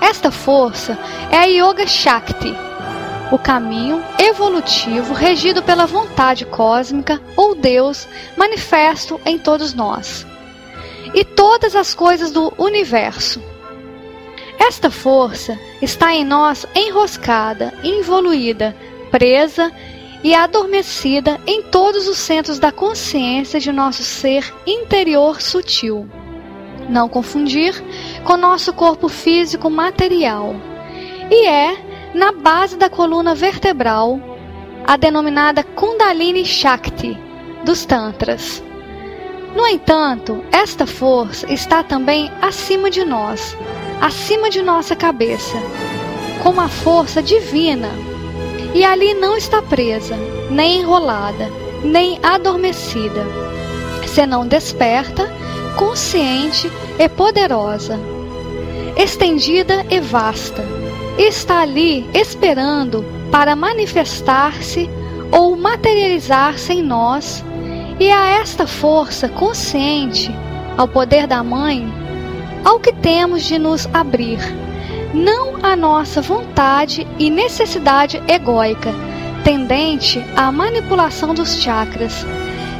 Esta 0.00 0.32
força 0.32 0.98
é 1.30 1.36
a 1.36 1.44
Yoga 1.44 1.86
Shakti, 1.86 2.52
o 3.30 3.38
caminho 3.38 4.02
evolutivo 4.18 5.14
regido 5.14 5.62
pela 5.62 5.86
vontade 5.86 6.44
cósmica 6.44 7.20
ou 7.36 7.54
Deus 7.54 8.08
manifesto 8.36 9.20
em 9.24 9.38
todos 9.38 9.72
nós 9.72 10.26
e 11.14 11.24
todas 11.24 11.76
as 11.76 11.94
coisas 11.94 12.32
do 12.32 12.52
universo. 12.58 13.40
Esta 14.58 14.90
força 14.90 15.58
está 15.80 16.14
em 16.14 16.24
nós 16.24 16.66
enroscada, 16.74 17.72
involuída, 17.82 18.76
presa 19.10 19.72
e 20.22 20.34
adormecida 20.34 21.40
em 21.46 21.62
todos 21.62 22.08
os 22.08 22.18
centros 22.18 22.58
da 22.58 22.72
consciência 22.72 23.60
de 23.60 23.70
nosso 23.70 24.02
ser 24.02 24.52
interior 24.66 25.40
sutil. 25.40 26.08
Não 26.88 27.08
confundir 27.08 27.74
com 28.24 28.36
nosso 28.36 28.72
corpo 28.72 29.08
físico 29.08 29.70
material. 29.70 30.54
E 31.30 31.46
é 31.46 31.76
na 32.14 32.32
base 32.32 32.76
da 32.76 32.88
coluna 32.88 33.34
vertebral, 33.34 34.18
a 34.86 34.96
denominada 34.96 35.62
Kundalini 35.62 36.44
Shakti 36.44 37.16
dos 37.64 37.84
Tantras. 37.84 38.62
No 39.54 39.66
entanto, 39.66 40.42
esta 40.52 40.86
força 40.86 41.52
está 41.52 41.82
também 41.82 42.30
acima 42.40 42.90
de 42.90 43.04
nós, 43.04 43.56
acima 44.00 44.50
de 44.50 44.62
nossa 44.62 44.94
cabeça, 44.94 45.56
como 46.42 46.60
a 46.60 46.68
força 46.68 47.22
divina. 47.22 47.90
E 48.74 48.84
ali 48.84 49.14
não 49.14 49.36
está 49.36 49.62
presa, 49.62 50.16
nem 50.50 50.80
enrolada, 50.80 51.50
nem 51.82 52.18
adormecida, 52.22 53.24
senão 54.06 54.46
desperta, 54.46 55.30
consciente 55.76 56.70
e 56.98 57.08
poderosa, 57.08 57.98
estendida 58.96 59.86
e 59.90 60.00
vasta. 60.00 60.64
Está 61.16 61.62
ali 61.62 62.08
esperando 62.14 63.04
para 63.30 63.56
manifestar-se 63.56 64.88
ou 65.32 65.56
materializar-se 65.56 66.72
em 66.72 66.82
nós 66.82 67.44
e 67.98 68.10
a 68.10 68.40
esta 68.40 68.66
força 68.66 69.28
consciente, 69.28 70.30
ao 70.76 70.86
poder 70.86 71.26
da 71.26 71.42
Mãe, 71.42 71.92
ao 72.64 72.80
que 72.80 72.92
temos 72.92 73.44
de 73.44 73.58
nos 73.58 73.88
abrir, 73.92 74.38
não 75.14 75.56
à 75.62 75.74
nossa 75.74 76.20
vontade 76.20 77.06
e 77.18 77.30
necessidade 77.30 78.22
egóica, 78.28 78.92
tendente 79.44 80.24
à 80.36 80.52
manipulação 80.52 81.34
dos 81.34 81.56
chakras, 81.56 82.26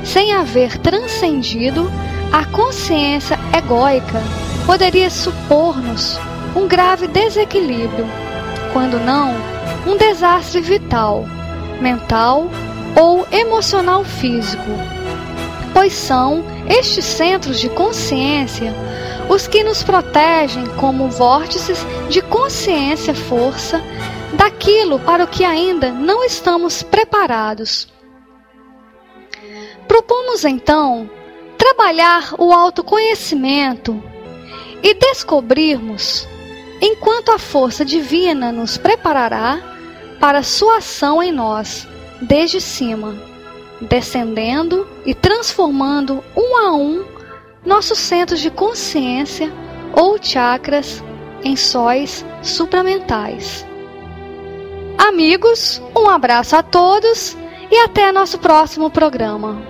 sem 0.04 0.32
haver 0.32 0.78
transcendido 0.78 1.90
a 2.32 2.44
consciência 2.44 3.38
egóica, 3.56 4.22
poderia 4.66 5.10
supor-nos 5.10 6.18
um 6.54 6.66
grave 6.66 7.06
desequilíbrio, 7.06 8.06
quando 8.72 8.98
não, 8.98 9.34
um 9.86 9.96
desastre 9.96 10.60
vital, 10.60 11.26
mental 11.80 12.50
ou 12.96 13.26
emocional 13.30 14.04
físico 14.04 14.70
pois 15.78 15.92
são 15.92 16.44
estes 16.68 17.04
centros 17.04 17.60
de 17.60 17.68
consciência 17.68 18.74
os 19.28 19.46
que 19.46 19.62
nos 19.62 19.82
protegem 19.82 20.66
como 20.76 21.08
vórtices 21.08 21.78
de 22.08 22.22
consciência-força 22.22 23.82
daquilo 24.32 24.98
para 25.00 25.24
o 25.24 25.28
que 25.28 25.44
ainda 25.44 25.90
não 25.90 26.24
estamos 26.24 26.82
preparados. 26.82 27.88
Propomos 29.86 30.44
então 30.44 31.08
trabalhar 31.56 32.34
o 32.38 32.52
autoconhecimento 32.52 34.02
e 34.82 34.94
descobrirmos 34.94 36.26
enquanto 36.80 37.30
a 37.30 37.38
força 37.38 37.84
divina 37.84 38.52
nos 38.52 38.78
preparará 38.78 39.60
para 40.20 40.42
sua 40.42 40.78
ação 40.78 41.22
em 41.22 41.32
nós, 41.32 41.86
desde 42.20 42.60
cima, 42.60 43.16
descendendo 43.80 44.86
e 45.04 45.14
transformando 45.14 46.22
um 46.36 46.56
a 46.56 46.72
um 46.72 47.17
nossos 47.68 47.98
centros 47.98 48.40
de 48.40 48.50
consciência 48.50 49.52
ou 49.92 50.18
chakras 50.20 51.04
em 51.44 51.54
sóis 51.54 52.24
supramentais. 52.42 53.64
Amigos, 54.96 55.80
um 55.94 56.08
abraço 56.08 56.56
a 56.56 56.62
todos 56.62 57.36
e 57.70 57.76
até 57.76 58.10
nosso 58.10 58.38
próximo 58.38 58.90
programa. 58.90 59.67